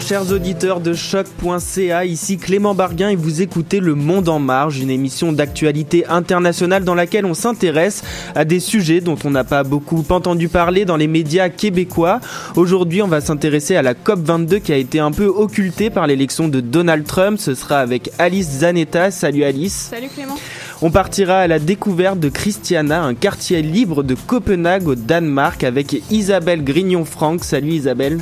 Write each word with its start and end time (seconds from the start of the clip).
Bonjour 0.00 0.08
chers 0.08 0.32
auditeurs 0.32 0.80
de 0.80 0.94
choc.ca, 0.94 2.06
ici 2.06 2.38
Clément 2.38 2.74
Barguin 2.74 3.10
et 3.10 3.16
vous 3.16 3.42
écoutez 3.42 3.80
Le 3.80 3.94
Monde 3.94 4.30
en 4.30 4.38
Marge, 4.38 4.78
une 4.80 4.88
émission 4.88 5.30
d'actualité 5.30 6.06
internationale 6.06 6.84
dans 6.84 6.94
laquelle 6.94 7.26
on 7.26 7.34
s'intéresse 7.34 8.02
à 8.34 8.46
des 8.46 8.60
sujets 8.60 9.02
dont 9.02 9.18
on 9.24 9.30
n'a 9.30 9.44
pas 9.44 9.62
beaucoup 9.62 10.02
entendu 10.08 10.48
parler 10.48 10.86
dans 10.86 10.96
les 10.96 11.06
médias 11.06 11.50
québécois. 11.50 12.20
Aujourd'hui, 12.56 13.02
on 13.02 13.08
va 13.08 13.20
s'intéresser 13.20 13.76
à 13.76 13.82
la 13.82 13.92
COP22 13.92 14.62
qui 14.62 14.72
a 14.72 14.76
été 14.76 15.00
un 15.00 15.12
peu 15.12 15.26
occultée 15.26 15.90
par 15.90 16.06
l'élection 16.06 16.48
de 16.48 16.60
Donald 16.60 17.06
Trump. 17.06 17.38
Ce 17.38 17.54
sera 17.54 17.80
avec 17.80 18.10
Alice 18.18 18.48
Zanetta. 18.60 19.10
Salut 19.10 19.44
Alice. 19.44 19.90
Salut 19.90 20.08
Clément. 20.08 20.38
On 20.80 20.90
partira 20.90 21.40
à 21.40 21.46
la 21.46 21.58
découverte 21.58 22.18
de 22.18 22.30
Christiana, 22.30 23.02
un 23.02 23.14
quartier 23.14 23.60
libre 23.60 24.02
de 24.02 24.14
Copenhague 24.14 24.88
au 24.88 24.94
Danemark 24.94 25.62
avec 25.62 26.02
Isabelle 26.10 26.64
Grignon-Franck. 26.64 27.44
Salut 27.44 27.72
Isabelle. 27.72 28.20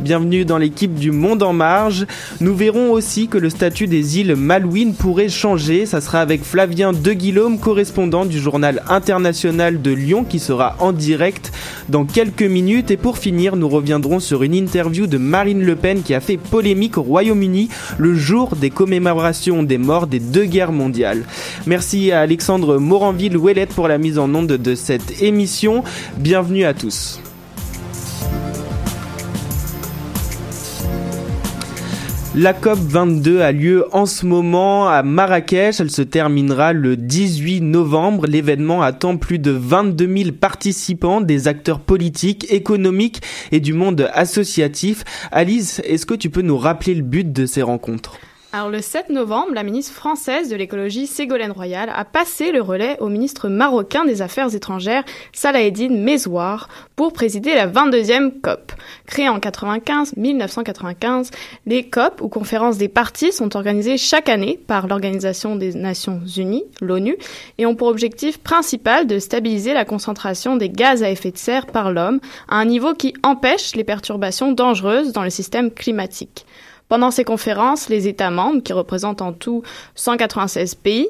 Bienvenue 0.00 0.44
dans 0.44 0.58
l'équipe 0.58 0.94
du 0.94 1.10
Monde 1.10 1.42
en 1.42 1.54
Marge. 1.54 2.06
Nous 2.40 2.54
verrons 2.54 2.92
aussi 2.92 3.28
que 3.28 3.38
le 3.38 3.48
statut 3.48 3.86
des 3.86 4.18
îles 4.18 4.36
Malouines 4.36 4.94
pourrait 4.94 5.30
changer. 5.30 5.86
Ça 5.86 6.02
sera 6.02 6.20
avec 6.20 6.44
Flavien 6.44 6.92
De 6.92 7.12
Guillaume, 7.14 7.58
correspondant 7.58 8.26
du 8.26 8.38
journal 8.38 8.82
international 8.88 9.80
de 9.80 9.90
Lyon, 9.90 10.24
qui 10.24 10.38
sera 10.38 10.76
en 10.80 10.92
direct 10.92 11.50
dans 11.88 12.04
quelques 12.04 12.42
minutes. 12.42 12.90
Et 12.90 12.98
pour 12.98 13.16
finir, 13.16 13.56
nous 13.56 13.70
reviendrons 13.70 14.20
sur 14.20 14.42
une 14.42 14.54
interview 14.54 15.06
de 15.06 15.16
Marine 15.16 15.64
Le 15.64 15.76
Pen 15.76 16.02
qui 16.02 16.12
a 16.12 16.20
fait 16.20 16.36
polémique 16.36 16.98
au 16.98 17.02
Royaume-Uni 17.02 17.70
le 17.96 18.14
jour 18.14 18.54
des 18.54 18.70
commémorations 18.70 19.62
des 19.62 19.78
morts 19.78 20.06
des 20.06 20.20
deux 20.20 20.44
guerres 20.44 20.72
mondiales. 20.72 21.24
Merci 21.66 22.12
à 22.12 22.20
Alexandre 22.20 22.76
Moranville-Ouellette 22.76 23.72
pour 23.74 23.88
la 23.88 23.96
mise 23.96 24.18
en 24.18 24.32
onde 24.34 24.48
de 24.48 24.74
cette 24.74 25.22
émission. 25.22 25.82
Bienvenue 26.18 26.64
à 26.64 26.74
tous. 26.74 27.20
La 32.38 32.52
COP 32.52 32.78
22 32.78 33.40
a 33.40 33.50
lieu 33.50 33.86
en 33.92 34.04
ce 34.04 34.26
moment 34.26 34.90
à 34.90 35.02
Marrakech. 35.02 35.80
Elle 35.80 35.90
se 35.90 36.02
terminera 36.02 36.74
le 36.74 36.94
18 36.94 37.62
novembre. 37.62 38.26
L'événement 38.26 38.82
attend 38.82 39.16
plus 39.16 39.38
de 39.38 39.52
22 39.52 40.16
000 40.24 40.32
participants, 40.32 41.22
des 41.22 41.48
acteurs 41.48 41.80
politiques, 41.80 42.52
économiques 42.52 43.22
et 43.52 43.60
du 43.60 43.72
monde 43.72 44.10
associatif. 44.12 45.02
Alice, 45.32 45.80
est-ce 45.86 46.04
que 46.04 46.12
tu 46.12 46.28
peux 46.28 46.42
nous 46.42 46.58
rappeler 46.58 46.94
le 46.94 47.02
but 47.02 47.32
de 47.32 47.46
ces 47.46 47.62
rencontres? 47.62 48.18
Alors 48.52 48.70
le 48.70 48.80
7 48.80 49.10
novembre, 49.10 49.52
la 49.54 49.64
ministre 49.64 49.92
française 49.92 50.48
de 50.48 50.56
l'écologie 50.56 51.06
Ségolène 51.06 51.50
Royal 51.50 51.90
a 51.94 52.04
passé 52.04 52.52
le 52.52 52.62
relais 52.62 52.96
au 53.00 53.08
ministre 53.08 53.48
marocain 53.48 54.04
des 54.04 54.22
Affaires 54.22 54.54
étrangères 54.54 55.04
Salaheddine 55.32 56.02
Mezouar 56.02 56.68
pour 56.94 57.12
présider 57.12 57.54
la 57.54 57.66
22e 57.66 58.40
COP. 58.40 58.72
Créée 59.06 59.28
en 59.28 59.40
95, 59.40 60.16
1995, 60.16 61.32
les 61.66 61.88
COP 61.88 62.20
ou 62.22 62.28
conférences 62.28 62.78
des 62.78 62.88
partis 62.88 63.32
sont 63.32 63.56
organisées 63.56 63.98
chaque 63.98 64.28
année 64.28 64.58
par 64.66 64.86
l'Organisation 64.86 65.56
des 65.56 65.74
Nations 65.74 66.20
Unies, 66.36 66.64
l'ONU, 66.80 67.16
et 67.58 67.66
ont 67.66 67.74
pour 67.74 67.88
objectif 67.88 68.38
principal 68.38 69.06
de 69.06 69.18
stabiliser 69.18 69.74
la 69.74 69.84
concentration 69.84 70.56
des 70.56 70.70
gaz 70.70 71.02
à 71.02 71.10
effet 71.10 71.32
de 71.32 71.38
serre 71.38 71.66
par 71.66 71.90
l'homme 71.90 72.20
à 72.48 72.56
un 72.56 72.64
niveau 72.64 72.94
qui 72.94 73.12
empêche 73.22 73.74
les 73.74 73.84
perturbations 73.84 74.52
dangereuses 74.52 75.12
dans 75.12 75.24
le 75.24 75.30
système 75.30 75.70
climatique. 75.70 76.46
Pendant 76.88 77.10
ces 77.10 77.24
conférences, 77.24 77.88
les 77.88 78.06
États 78.08 78.30
membres, 78.30 78.62
qui 78.62 78.72
représentent 78.72 79.22
en 79.22 79.32
tout 79.32 79.62
196 79.96 80.76
pays, 80.76 81.08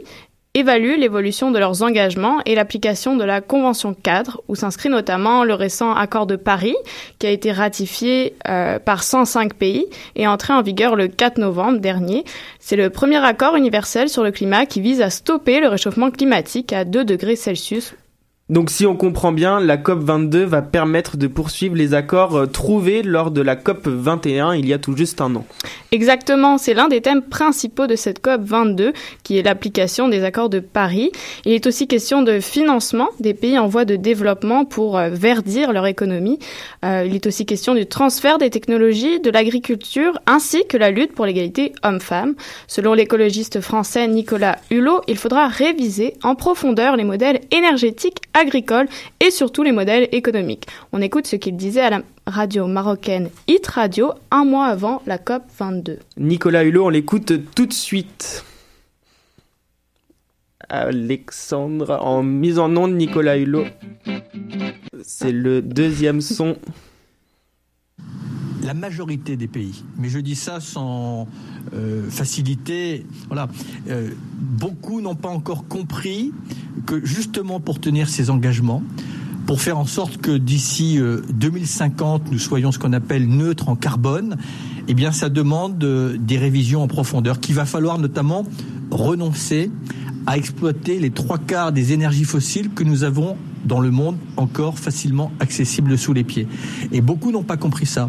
évaluent 0.57 0.97
l'évolution 0.97 1.51
de 1.51 1.59
leurs 1.59 1.83
engagements 1.83 2.41
et 2.47 2.55
l'application 2.55 3.15
de 3.15 3.25
la 3.25 3.43
Convention 3.43 3.93
cadre, 3.93 4.41
où 4.49 4.55
s'inscrit 4.55 4.89
notamment 4.89 5.45
le 5.45 5.53
récent 5.53 5.93
accord 5.93 6.27
de 6.27 6.37
Paris, 6.37 6.75
qui 7.19 7.27
a 7.27 7.31
été 7.31 7.53
ratifié 7.53 8.35
euh, 8.49 8.79
par 8.79 9.03
105 9.03 9.53
pays 9.53 9.87
et 10.15 10.27
entré 10.27 10.55
en 10.55 10.63
vigueur 10.63 10.97
le 10.97 11.09
4 11.09 11.37
novembre 11.37 11.79
dernier. 11.79 12.25
C'est 12.59 12.77
le 12.77 12.89
premier 12.89 13.23
accord 13.23 13.57
universel 13.57 14.09
sur 14.09 14.25
le 14.25 14.31
climat 14.31 14.65
qui 14.65 14.81
vise 14.81 15.03
à 15.03 15.11
stopper 15.11 15.61
le 15.61 15.69
réchauffement 15.69 16.11
climatique 16.11 16.73
à 16.73 16.87
2 16.87 17.05
degrés 17.05 17.37
Celsius 17.37 17.95
donc 18.49 18.71
si 18.71 18.87
on 18.87 18.95
comprend 18.95 19.33
bien, 19.33 19.59
la 19.59 19.77
COP 19.77 20.05
22 20.05 20.45
va 20.45 20.63
permettre 20.63 21.17
de 21.17 21.27
poursuivre 21.27 21.75
les 21.75 21.95
accords 21.95 22.37
euh, 22.37 22.47
trouvés 22.47 23.03
lors 23.03 23.33
de 23.33 23.41
la 23.41 23.57
COP 23.57 23.89
21 23.89 24.55
il 24.55 24.69
y 24.69 24.73
a 24.73 24.79
tout 24.79 24.97
juste 24.97 25.21
un 25.21 25.35
an. 25.35 25.45
Exactement, 25.91 26.57
c'est 26.57 26.73
l'un 26.73 26.87
des 26.87 27.01
thèmes 27.01 27.23
principaux 27.23 27.89
de 27.89 27.97
cette 27.97 28.21
COP 28.21 28.43
22 28.43 28.93
qui 29.25 29.37
est 29.37 29.43
l'application 29.43 30.07
des 30.07 30.23
accords 30.23 30.49
de 30.49 30.61
Paris. 30.61 31.11
Il 31.45 31.55
est 31.55 31.67
aussi 31.67 31.89
question 31.89 32.23
de 32.23 32.39
financement 32.39 33.09
des 33.19 33.35
pays 33.35 33.59
en 33.59 33.67
voie 33.67 33.85
de 33.85 33.97
développement 33.97 34.65
pour 34.65 34.97
euh, 34.97 35.09
verdir 35.09 35.73
leur 35.73 35.87
économie. 35.87 36.39
Euh, 36.85 37.05
il 37.05 37.17
est 37.17 37.27
aussi 37.27 37.47
question 37.47 37.75
du 37.75 37.87
transfert 37.87 38.39
des 38.39 38.51
technologies, 38.51 39.19
de 39.19 39.31
l'agriculture 39.31 40.21
ainsi 40.29 40.65
que 40.69 40.77
la 40.77 40.93
lutte 40.93 41.15
pour 41.15 41.27
l'égalité 41.27 41.73
homme-femme. 41.83 42.37
Selon 42.69 42.95
l'écologiste 42.95 43.61
français 43.61 44.07
Nicolas 44.07 44.59
Hulot, 44.71 45.01
il 45.09 45.19
faudra 45.19 45.49
réviser 45.49 46.15
en 46.23 46.37
profondeur 46.37 46.95
les 46.95 47.03
modèles 47.03 47.41
énergétiques 47.51 48.19
agricole 48.37 48.87
et 49.21 49.31
surtout 49.31 49.63
les 49.63 49.73
modèles 49.73 50.09
économiques. 50.13 50.67
On 50.93 51.01
écoute 51.01 51.27
ce 51.27 51.37
qu'il 51.37 51.57
disait 51.57 51.81
à 51.81 51.91
la 51.91 52.03
radio 52.27 52.67
marocaine 52.67 53.31
Hit 53.49 53.67
Radio 53.67 54.13
un 54.31 54.45
mois 54.45 54.67
avant 54.67 55.03
la 55.07 55.19
COP 55.19 55.43
22. 55.59 55.99
Nicolas 56.19 56.65
Hulot, 56.65 56.87
on 56.87 56.91
l'écoute 56.91 57.33
tout 57.55 57.67
de 57.67 57.73
suite. 57.73 58.45
Alexandre, 60.69 61.99
en 62.03 62.23
mise 62.23 62.59
en 62.59 62.77
onde, 62.77 62.95
Nicolas 62.95 63.37
Hulot. 63.37 63.67
C'est 65.03 65.33
le 65.33 65.63
deuxième 65.63 66.21
son 66.21 66.57
la 68.63 68.75
majorité 68.75 69.37
des 69.37 69.47
pays, 69.47 69.85
mais 69.99 70.09
je 70.09 70.19
dis 70.19 70.35
ça 70.35 70.61
sans 70.61 71.29
euh, 71.75 72.09
facilité, 72.11 73.07
voilà, 73.29 73.49
euh, 73.89 74.11
beaucoup 74.35 75.01
n'ont 75.01 75.15
pas 75.15 75.29
encore 75.29 75.67
compris 75.69 76.33
que 76.85 77.05
justement 77.05 77.61
pour 77.61 77.81
tenir 77.81 78.09
ces 78.09 78.31
engagements, 78.31 78.83
pour 79.47 79.61
faire 79.61 79.79
en 79.79 79.85
sorte 79.85 80.19
que 80.19 80.37
d'ici 80.37 80.99
2050 81.31 82.23
euh, 82.23 82.25
nous 82.33 82.39
soyons 82.39 82.73
ce 82.73 82.79
qu'on 82.79 82.93
appelle 82.93 83.29
neutres 83.29 83.69
en 83.69 83.77
carbone, 83.77 84.37
eh 84.89 84.95
bien 84.95 85.13
ça 85.13 85.29
demande 85.29 85.79
des 85.79 86.39
révisions 86.39 86.83
en 86.83 86.89
profondeur 86.89 87.41
qu'il 87.41 87.55
va 87.55 87.67
falloir 87.67 87.99
notamment 87.99 88.45
renoncer 88.91 89.71
à 90.27 90.37
exploiter 90.37 90.99
les 90.99 91.11
trois 91.11 91.39
quarts 91.39 91.73
des 91.73 91.93
énergies 91.93 92.25
fossiles 92.25 92.71
que 92.71 92.85
nous 92.85 93.05
avons 93.05 93.37
dans 93.65 93.81
le 93.81 93.91
monde 93.91 94.17
encore 94.37 94.79
facilement 94.79 95.33
accessibles 95.41 95.97
sous 95.97 96.13
les 96.13 96.25
pieds. 96.25 96.49
Et 96.93 97.01
beaucoup 97.01 97.31
n'ont 97.31 97.43
pas 97.43 97.57
compris 97.57 97.87
ça. 97.87 98.09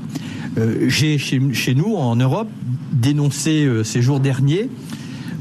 Euh, 0.57 0.89
j'ai 0.89 1.17
chez, 1.17 1.75
nous, 1.75 1.95
en 1.95 2.15
Europe, 2.15 2.49
dénoncé 2.91 3.65
euh, 3.65 3.83
ces 3.83 4.01
jours 4.01 4.19
derniers 4.19 4.69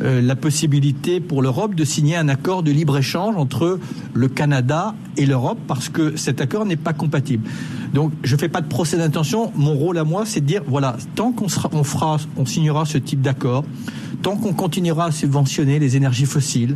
euh, 0.02 0.20
la 0.20 0.36
possibilité 0.36 1.20
pour 1.20 1.40
l'Europe 1.40 1.74
de 1.74 1.84
signer 1.84 2.16
un 2.16 2.28
accord 2.28 2.62
de 2.62 2.70
libre-échange 2.70 3.34
entre 3.36 3.78
le 4.12 4.28
Canada 4.28 4.94
et 5.16 5.24
l'Europe 5.24 5.58
parce 5.66 5.88
que 5.88 6.16
cet 6.16 6.42
accord 6.42 6.66
n'est 6.66 6.76
pas 6.76 6.92
compatible. 6.92 7.48
Donc 7.94 8.12
je 8.22 8.34
ne 8.34 8.38
fais 8.38 8.50
pas 8.50 8.60
de 8.60 8.68
procès 8.68 8.98
d'intention. 8.98 9.52
Mon 9.54 9.72
rôle 9.72 9.96
à 9.96 10.04
moi, 10.04 10.24
c'est 10.26 10.42
de 10.42 10.46
dire 10.46 10.62
voilà, 10.66 10.98
tant 11.14 11.32
qu'on 11.32 11.46
on 11.72 11.84
fera, 11.84 12.18
on 12.36 12.44
signera 12.44 12.84
ce 12.84 12.98
type 12.98 13.22
d'accord, 13.22 13.64
tant 14.26 14.34
qu'on 14.34 14.54
continuera 14.54 15.04
à 15.04 15.12
subventionner 15.12 15.78
les 15.78 15.96
énergies 15.96 16.26
fossiles, 16.26 16.74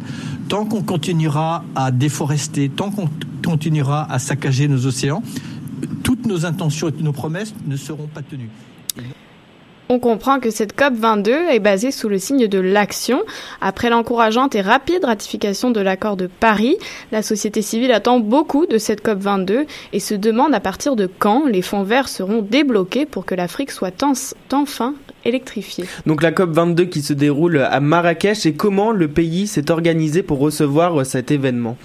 tant 0.49 0.65
qu'on 0.65 0.83
continuera 0.83 1.65
à 1.75 1.91
déforester, 1.91 2.69
tant 2.69 2.93
qu'on 2.93 3.09
continuera 3.45 4.07
à 4.09 4.21
saccager 4.21 4.69
nos 4.69 4.87
océans, 4.87 5.21
toutes 6.05 6.27
nos 6.27 6.47
intentions 6.47 6.91
et 6.91 7.03
nos 7.03 7.11
promesses 7.11 7.53
ne 7.67 7.75
seront 7.75 8.07
pas 8.07 8.23
tenues. 8.23 8.51
On 9.89 9.99
comprend 9.99 10.39
que 10.39 10.51
cette 10.51 10.77
COP 10.77 10.95
22 10.95 11.33
est 11.51 11.59
basée 11.59 11.91
sous 11.91 12.09
le 12.09 12.21
signe 12.21 12.47
de 12.47 12.61
l'action. 12.61 13.21
Après 13.61 13.91
l'encourageante 13.91 14.55
et 14.55 14.61
rapide 14.61 15.05
ratification 15.05 15.73
de 15.73 15.81
l'accord 15.81 16.17
de 16.17 16.29
Paris, 16.29 16.77
la 17.11 17.23
société 17.23 17.63
civile 17.63 17.91
attend 17.91 18.21
beaucoup 18.21 18.67
de 18.67 18.79
cette 18.79 19.01
COP 19.01 19.19
22 19.19 19.67
et 19.93 19.99
se 19.99 20.15
demande 20.15 20.55
à 20.55 20.61
partir 20.61 20.95
de 20.95 21.11
quand 21.19 21.47
les 21.47 21.63
fonds 21.63 21.83
verts 21.83 22.09
seront 22.09 22.43
débloqués 22.43 23.07
pour 23.07 23.25
que 23.25 23.35
l'Afrique 23.35 23.73
soit 23.73 24.05
enfin 24.53 24.95
électrifiée. 25.25 25.85
Donc 26.07 26.23
la 26.23 26.33
COP 26.33 26.51
22 26.51 26.85
qui 26.85 27.03
se 27.03 27.13
déroule 27.13 27.59
à 27.59 27.81
Marrakech 27.81 28.47
et 28.47 28.55
comment 28.55 28.93
le 28.93 29.09
pays 29.09 29.47
s'est 29.47 29.71
organisé 29.71 30.23
pour 30.23 30.39
recevoir 30.39 31.05
cet 31.05 31.31
événement? 31.31 31.77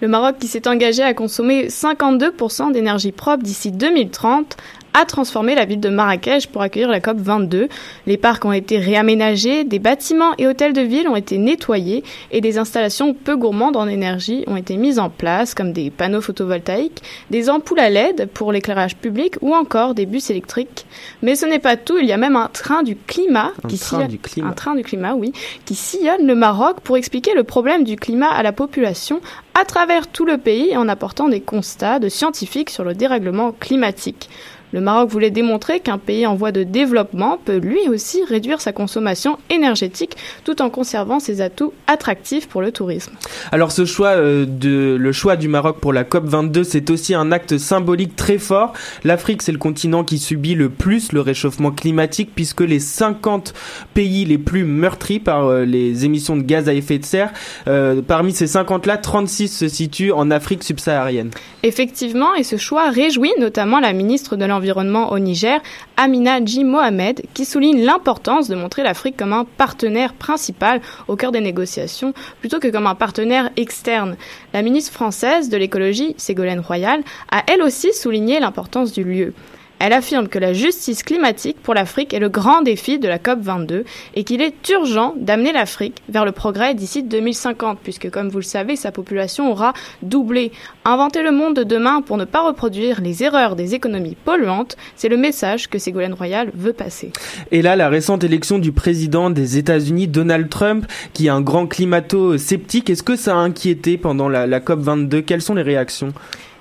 Le 0.00 0.08
Maroc 0.08 0.36
qui 0.38 0.48
s'est 0.48 0.66
engagé 0.66 1.02
à 1.02 1.12
consommer 1.12 1.68
52% 1.68 2.72
d'énergie 2.72 3.12
propre 3.12 3.42
d'ici 3.42 3.70
2030 3.70 4.56
a 4.94 5.04
transformé 5.04 5.54
la 5.54 5.64
ville 5.64 5.80
de 5.80 5.88
Marrakech 5.88 6.48
pour 6.48 6.62
accueillir 6.62 6.88
la 6.88 7.00
COP 7.00 7.18
22. 7.18 7.68
Les 8.06 8.16
parcs 8.16 8.44
ont 8.44 8.52
été 8.52 8.78
réaménagés, 8.78 9.64
des 9.64 9.78
bâtiments 9.78 10.32
et 10.38 10.46
hôtels 10.46 10.72
de 10.72 10.80
ville 10.80 11.08
ont 11.08 11.16
été 11.16 11.38
nettoyés 11.38 12.02
et 12.30 12.40
des 12.40 12.58
installations 12.58 13.14
peu 13.14 13.36
gourmandes 13.36 13.76
en 13.76 13.88
énergie 13.88 14.44
ont 14.46 14.56
été 14.56 14.76
mises 14.76 14.98
en 14.98 15.10
place 15.10 15.54
comme 15.54 15.72
des 15.72 15.90
panneaux 15.90 16.20
photovoltaïques, 16.20 17.02
des 17.30 17.50
ampoules 17.50 17.80
à 17.80 17.90
LED 17.90 18.28
pour 18.32 18.52
l'éclairage 18.52 18.96
public 18.96 19.36
ou 19.40 19.54
encore 19.54 19.94
des 19.94 20.06
bus 20.06 20.30
électriques. 20.30 20.86
Mais 21.22 21.36
ce 21.36 21.46
n'est 21.46 21.58
pas 21.58 21.76
tout, 21.76 21.98
il 21.98 22.06
y 22.06 22.12
a 22.12 22.16
même 22.16 22.36
un 22.36 22.48
train 22.48 22.82
du 22.82 22.96
climat 22.96 23.52
un 23.64 23.68
qui 23.68 23.78
train 23.78 24.06
du 24.06 24.18
climat. 24.18 24.48
un 24.48 24.52
train 24.52 24.74
du 24.74 24.82
climat 24.82 25.14
oui, 25.14 25.32
qui 25.64 25.74
sillonne 25.74 26.26
le 26.26 26.34
Maroc 26.34 26.80
pour 26.80 26.96
expliquer 26.96 27.34
le 27.34 27.44
problème 27.44 27.84
du 27.84 27.96
climat 27.96 28.30
à 28.30 28.42
la 28.42 28.52
population 28.52 29.20
à 29.54 29.64
travers 29.64 30.06
tout 30.06 30.24
le 30.24 30.38
pays 30.38 30.76
en 30.76 30.88
apportant 30.88 31.28
des 31.28 31.40
constats 31.40 31.98
de 31.98 32.08
scientifiques 32.08 32.70
sur 32.70 32.84
le 32.84 32.94
dérèglement 32.94 33.52
climatique. 33.52 34.28
Le 34.72 34.80
Maroc 34.80 35.10
voulait 35.10 35.30
démontrer 35.30 35.80
qu'un 35.80 35.98
pays 35.98 36.26
en 36.26 36.34
voie 36.36 36.52
de 36.52 36.62
développement 36.62 37.38
peut 37.44 37.56
lui 37.56 37.88
aussi 37.88 38.22
réduire 38.24 38.60
sa 38.60 38.72
consommation 38.72 39.38
énergétique 39.50 40.16
tout 40.44 40.62
en 40.62 40.70
conservant 40.70 41.18
ses 41.18 41.40
atouts 41.40 41.72
attractifs 41.88 42.48
pour 42.48 42.62
le 42.62 42.70
tourisme. 42.70 43.12
Alors 43.50 43.72
ce 43.72 43.84
choix 43.84 44.10
euh, 44.10 44.46
de 44.46 44.96
le 44.98 45.12
choix 45.12 45.36
du 45.36 45.48
Maroc 45.48 45.78
pour 45.80 45.92
la 45.92 46.04
COP 46.04 46.24
22, 46.26 46.62
c'est 46.62 46.90
aussi 46.90 47.14
un 47.14 47.32
acte 47.32 47.58
symbolique 47.58 48.14
très 48.14 48.38
fort. 48.38 48.72
L'Afrique, 49.02 49.42
c'est 49.42 49.52
le 49.52 49.58
continent 49.58 50.04
qui 50.04 50.18
subit 50.18 50.54
le 50.54 50.68
plus 50.68 51.12
le 51.12 51.20
réchauffement 51.20 51.72
climatique 51.72 52.30
puisque 52.34 52.60
les 52.60 52.80
50 52.80 53.54
pays 53.92 54.24
les 54.24 54.38
plus 54.38 54.64
meurtris 54.64 55.18
par 55.18 55.46
euh, 55.46 55.64
les 55.64 56.04
émissions 56.04 56.36
de 56.36 56.42
gaz 56.42 56.68
à 56.68 56.74
effet 56.74 56.98
de 56.98 57.04
serre, 57.04 57.32
euh, 57.66 58.02
parmi 58.06 58.32
ces 58.32 58.46
50 58.46 58.86
là, 58.86 58.98
36 58.98 59.48
se 59.48 59.68
situent 59.68 60.12
en 60.12 60.30
Afrique 60.30 60.62
subsaharienne. 60.62 61.30
Effectivement, 61.62 62.34
et 62.34 62.44
ce 62.44 62.56
choix 62.56 62.90
réjouit 62.90 63.32
notamment 63.38 63.80
la 63.80 63.92
ministre 63.92 64.36
de 64.36 64.44
l'Environnement 64.44 64.59
au 64.60 65.18
Niger, 65.18 65.60
Amina 65.96 66.44
J. 66.44 66.64
Mohamed, 66.64 67.22
qui 67.34 67.44
souligne 67.44 67.84
l'importance 67.84 68.48
de 68.48 68.54
montrer 68.54 68.82
l'Afrique 68.82 69.16
comme 69.16 69.32
un 69.32 69.44
partenaire 69.44 70.14
principal 70.14 70.80
au 71.08 71.16
cœur 71.16 71.32
des 71.32 71.40
négociations, 71.40 72.12
plutôt 72.40 72.60
que 72.60 72.68
comme 72.68 72.86
un 72.86 72.94
partenaire 72.94 73.50
externe. 73.56 74.16
La 74.52 74.62
ministre 74.62 74.92
française 74.92 75.48
de 75.48 75.56
l'écologie, 75.56 76.14
Ségolène 76.18 76.60
Royal, 76.60 77.02
a 77.30 77.42
elle 77.46 77.62
aussi 77.62 77.92
souligné 77.92 78.40
l'importance 78.40 78.92
du 78.92 79.04
lieu. 79.04 79.34
Elle 79.80 79.94
affirme 79.94 80.28
que 80.28 80.38
la 80.38 80.52
justice 80.52 81.02
climatique 81.02 81.56
pour 81.62 81.72
l'Afrique 81.72 82.12
est 82.12 82.18
le 82.18 82.28
grand 82.28 82.60
défi 82.60 82.98
de 82.98 83.08
la 83.08 83.16
COP22 83.16 83.84
et 84.14 84.24
qu'il 84.24 84.42
est 84.42 84.68
urgent 84.68 85.14
d'amener 85.16 85.52
l'Afrique 85.52 86.02
vers 86.10 86.26
le 86.26 86.32
progrès 86.32 86.74
d'ici 86.74 87.02
2050, 87.02 87.78
puisque 87.82 88.10
comme 88.10 88.28
vous 88.28 88.38
le 88.38 88.44
savez, 88.44 88.76
sa 88.76 88.92
population 88.92 89.50
aura 89.50 89.72
doublé. 90.02 90.52
Inventer 90.84 91.22
le 91.22 91.32
monde 91.32 91.56
de 91.56 91.62
demain 91.62 92.02
pour 92.02 92.18
ne 92.18 92.26
pas 92.26 92.42
reproduire 92.42 93.00
les 93.00 93.24
erreurs 93.24 93.56
des 93.56 93.74
économies 93.74 94.18
polluantes, 94.22 94.76
c'est 94.96 95.08
le 95.08 95.16
message 95.16 95.70
que 95.70 95.78
Ségolène 95.78 96.12
Royal 96.12 96.50
veut 96.54 96.74
passer. 96.74 97.10
Et 97.50 97.62
là, 97.62 97.74
la 97.74 97.88
récente 97.88 98.22
élection 98.22 98.58
du 98.58 98.72
président 98.72 99.30
des 99.30 99.56
États-Unis, 99.56 100.08
Donald 100.08 100.50
Trump, 100.50 100.86
qui 101.14 101.28
est 101.28 101.30
un 101.30 101.40
grand 101.40 101.66
climato-sceptique, 101.66 102.90
est-ce 102.90 103.02
que 103.02 103.16
ça 103.16 103.32
a 103.32 103.38
inquiété 103.38 103.96
pendant 103.96 104.28
la, 104.28 104.46
la 104.46 104.60
COP22 104.60 105.22
Quelles 105.22 105.40
sont 105.40 105.54
les 105.54 105.62
réactions? 105.62 106.12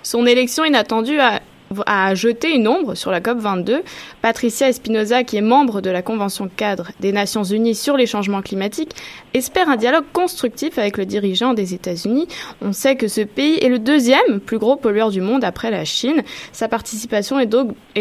Son 0.04 0.25
élection 0.25 0.63
inattendue 0.63 1.19
a 1.19 1.42
a 1.86 2.16
jeté 2.16 2.54
une 2.56 2.68
ombre 2.68 2.95
sur 2.95 3.12
la 3.12 3.21
COP22. 3.21 3.81
Patricia 4.21 4.69
Espinoza, 4.69 5.24
qui 5.24 5.38
est 5.38 5.42
membre 5.42 5.81
de 5.81 5.89
la 5.89 6.01
Convention 6.01 6.50
cadre 6.56 6.92
des 7.00 7.12
Nations 7.12 7.44
Unies 7.44 7.75
sur 7.75 7.98
les 7.98 8.06
changements 8.06 8.42
climatiques, 8.42 8.95
espère 9.33 9.69
un 9.69 9.75
dialogue 9.75 10.06
constructif 10.13 10.77
avec 10.77 10.98
le 10.98 11.06
dirigeant 11.06 11.54
des 11.54 11.74
États-Unis. 11.74 12.27
On 12.62 12.74
sait 12.74 12.95
que 12.95 13.07
ce 13.07 13.21
pays 13.21 13.57
est 13.62 13.69
le 13.69 13.80
deuxième 13.80 14.39
plus 14.39 14.57
gros 14.57 14.75
pollueur 14.75 15.12
du 15.12 15.21
monde 15.21 15.44
après 15.44 15.71
la 15.71 15.86
Chine. 15.86 16.24
Sa 16.51 16.68
participation 16.68 17.39
est 17.39 17.45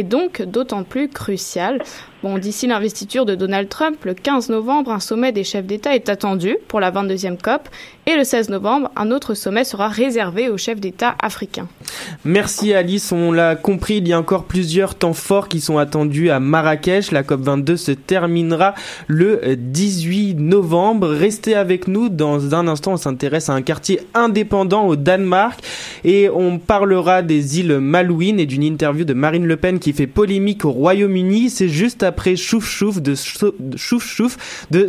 donc, 0.03 0.43
d'autant 0.43 0.85
plus 0.85 1.09
cruciale. 1.09 1.82
Bon, 2.25 2.37
d'ici 2.37 2.67
l'investiture 2.67 3.25
de 3.26 3.37
Donald 3.37 3.69
Trump, 3.69 4.05
le 4.05 4.12
15 4.12 4.49
novembre, 4.49 4.91
un 4.91 4.99
sommet 4.99 5.31
des 5.31 5.44
chefs 5.44 5.67
d'État 5.67 5.94
est 5.94 6.09
attendu 6.09 6.56
pour 6.67 6.81
la 6.81 6.91
22e 6.91 7.41
COP 7.41 7.69
et 8.06 8.17
le 8.17 8.25
16 8.25 8.49
novembre, 8.49 8.91
un 8.97 9.12
autre 9.12 9.35
sommet 9.35 9.62
sera 9.62 9.87
réservé 9.87 10.49
aux 10.49 10.56
chefs 10.56 10.81
d'État 10.81 11.15
africains. 11.23 11.69
Merci 12.25 12.75
Alice, 12.75 13.12
on 13.12 13.31
l'a 13.31 13.55
compris, 13.55 13.99
il 13.99 14.09
y 14.09 14.12
a 14.12 14.19
encore 14.19 14.47
plusieurs 14.47 14.97
temps 14.97 15.12
forts 15.12 15.47
qui 15.47 15.61
sont 15.61 15.79
attendus 15.79 16.31
à 16.31 16.41
Marrakech. 16.41 17.12
La 17.12 17.23
COP 17.23 17.41
22 17.41 17.76
se 17.76 17.93
terminera 17.93 18.75
le 19.06 19.55
18 19.56 20.35
novembre. 20.41 21.06
Restez 21.11 21.55
avec 21.55 21.87
nous, 21.87 22.09
dans 22.09 22.53
un 22.53 22.67
instant 22.67 22.94
on 22.94 22.97
s'intéresse 22.97 23.49
à 23.49 23.53
un 23.53 23.62
quartier 23.62 24.00
indépendant 24.14 24.88
au 24.88 24.97
Danemark 24.97 25.61
et 26.03 26.29
on 26.29 26.59
parlera 26.59 27.23
des 27.23 27.61
îles 27.61 27.78
Malouines 27.78 28.40
et 28.40 28.47
d'une 28.47 28.64
interview 28.64 29.04
de 29.04 29.14
Marine 29.14 29.47
Le 29.47 29.57
Pen 29.57 29.78
qui 29.78 29.93
fait 29.93 30.09
polémique 30.09 30.64
au 30.64 30.73
Royaume-Uni. 30.73 31.50
C'est 31.50 31.69
juste 31.69 32.08
après 32.09 32.37
Chouf 32.37 32.69
Chouf 32.69 33.00
de, 33.00 33.15
Chouf 33.77 34.05
Chouf 34.05 34.67
de 34.71 34.88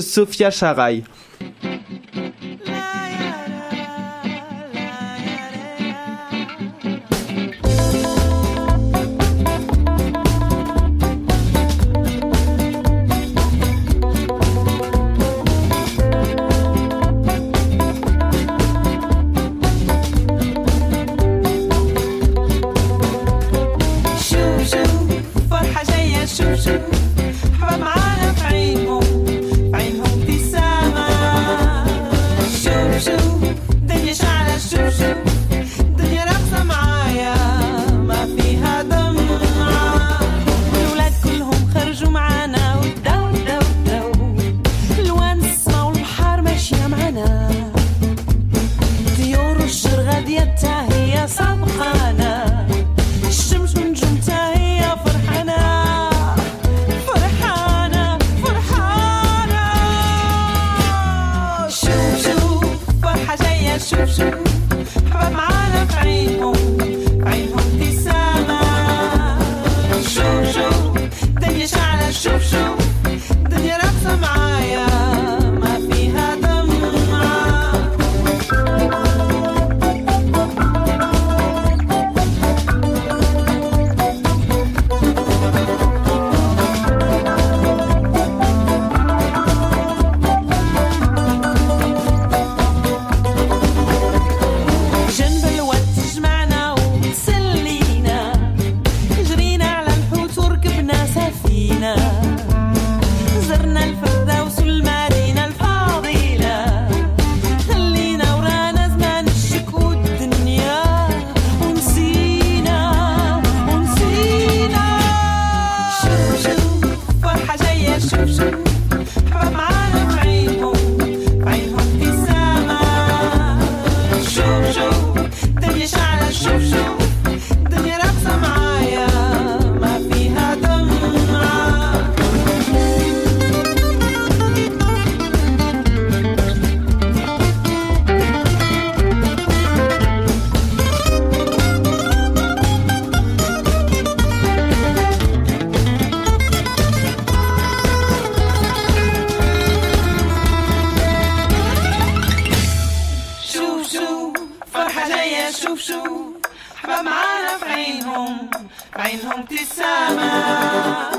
حاجة 155.03 155.51
شوف 155.51 155.81
شوف 155.81 156.35
حباب 156.75 157.05
معانا 157.05 157.57
في 157.57 157.65
عينهم 157.65 158.49
في 158.93 159.01
عينهم 159.01 159.39
ابتسامة 159.39 161.11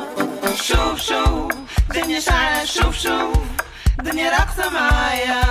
شوف 0.54 1.00
شوف 1.02 1.52
دنيا 1.94 2.20
شعلة 2.20 2.64
شوف 2.64 2.98
شوف 2.98 3.36
دنيا 4.02 4.30
راقصة 4.30 4.70
معايا. 4.70 5.42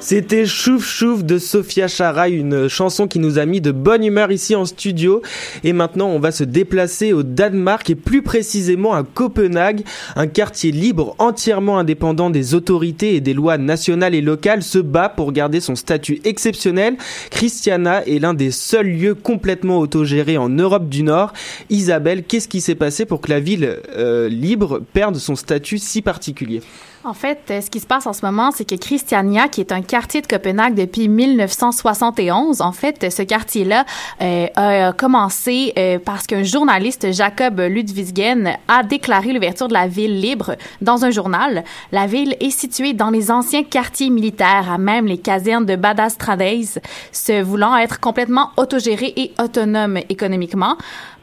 C'était 0.00 0.46
Chouf 0.46 0.84
Chouf 0.84 1.24
de 1.24 1.38
Sophia 1.38 1.86
Chara, 1.86 2.28
une 2.28 2.68
chanson 2.68 3.06
qui 3.06 3.18
nous 3.18 3.38
a 3.38 3.44
mis 3.44 3.60
de 3.60 3.70
bonne 3.70 4.02
humeur 4.02 4.32
ici 4.32 4.56
en 4.56 4.64
studio. 4.64 5.20
Et 5.62 5.72
maintenant, 5.72 6.08
on 6.08 6.18
va 6.18 6.32
se 6.32 6.42
déplacer 6.42 7.12
au 7.12 7.22
Danemark 7.22 7.88
et 7.90 7.94
plus 7.94 8.22
précisément 8.22 8.94
à 8.94 9.04
Copenhague. 9.04 9.84
Un 10.16 10.26
quartier 10.26 10.72
libre, 10.72 11.14
entièrement 11.18 11.78
indépendant 11.78 12.30
des 12.30 12.54
autorités 12.54 13.14
et 13.14 13.20
des 13.20 13.34
lois 13.34 13.58
nationales 13.58 14.14
et 14.14 14.22
locales, 14.22 14.62
se 14.62 14.78
bat 14.78 15.10
pour 15.10 15.32
garder 15.32 15.60
son 15.60 15.76
statut 15.76 16.20
exceptionnel. 16.24 16.96
Christiana 17.30 18.04
est 18.06 18.18
l'un 18.18 18.34
des 18.34 18.50
seuls 18.50 18.88
lieux 18.88 19.14
complètement 19.14 19.78
autogérés 19.78 20.38
en 20.38 20.48
Europe 20.48 20.88
du 20.88 21.02
Nord. 21.02 21.34
Isabelle, 21.68 22.24
qu'est-ce 22.24 22.48
qui 22.48 22.62
s'est 22.62 22.74
passé 22.74 23.04
pour 23.04 23.20
que 23.20 23.30
la 23.30 23.40
ville 23.40 23.78
euh, 23.96 24.28
libre 24.28 24.80
perde 24.92 25.16
son 25.16 25.36
statut 25.36 25.78
si 25.78 26.00
particulier? 26.00 26.62
En 27.04 27.14
fait, 27.14 27.40
euh, 27.50 27.60
ce 27.60 27.70
qui 27.70 27.80
se 27.80 27.86
passe 27.86 28.06
en 28.06 28.12
ce 28.12 28.24
moment, 28.24 28.50
c'est 28.50 28.68
que 28.68 28.74
Christiania, 28.74 29.48
qui 29.48 29.60
est 29.60 29.72
un 29.72 29.80
quartier 29.80 30.20
de 30.20 30.26
Copenhague 30.26 30.74
depuis 30.74 31.08
1971, 31.08 32.60
en 32.60 32.72
fait, 32.72 33.10
ce 33.10 33.22
quartier-là 33.22 33.86
euh, 34.20 34.46
a 34.56 34.92
commencé 34.92 35.72
euh, 35.78 35.98
parce 35.98 36.26
qu'un 36.26 36.42
journaliste, 36.42 37.12
Jacob 37.12 37.58
Ludvigen, 37.60 38.56
a 38.68 38.82
déclaré 38.82 39.32
l'ouverture 39.32 39.68
de 39.68 39.72
la 39.72 39.86
ville 39.86 40.20
libre 40.20 40.56
dans 40.82 41.04
un 41.04 41.10
journal. 41.10 41.64
La 41.90 42.06
ville 42.06 42.36
est 42.40 42.50
située 42.50 42.92
dans 42.92 43.10
les 43.10 43.30
anciens 43.30 43.64
quartiers 43.64 44.10
militaires, 44.10 44.70
à 44.70 44.76
même 44.76 45.06
les 45.06 45.18
casernes 45.18 45.64
de 45.64 45.76
Badastrades, 45.76 46.80
se 47.12 47.42
voulant 47.42 47.76
être 47.76 48.00
complètement 48.00 48.50
autogérée 48.56 49.14
et 49.16 49.32
autonome 49.38 49.98
économiquement. 50.08 50.76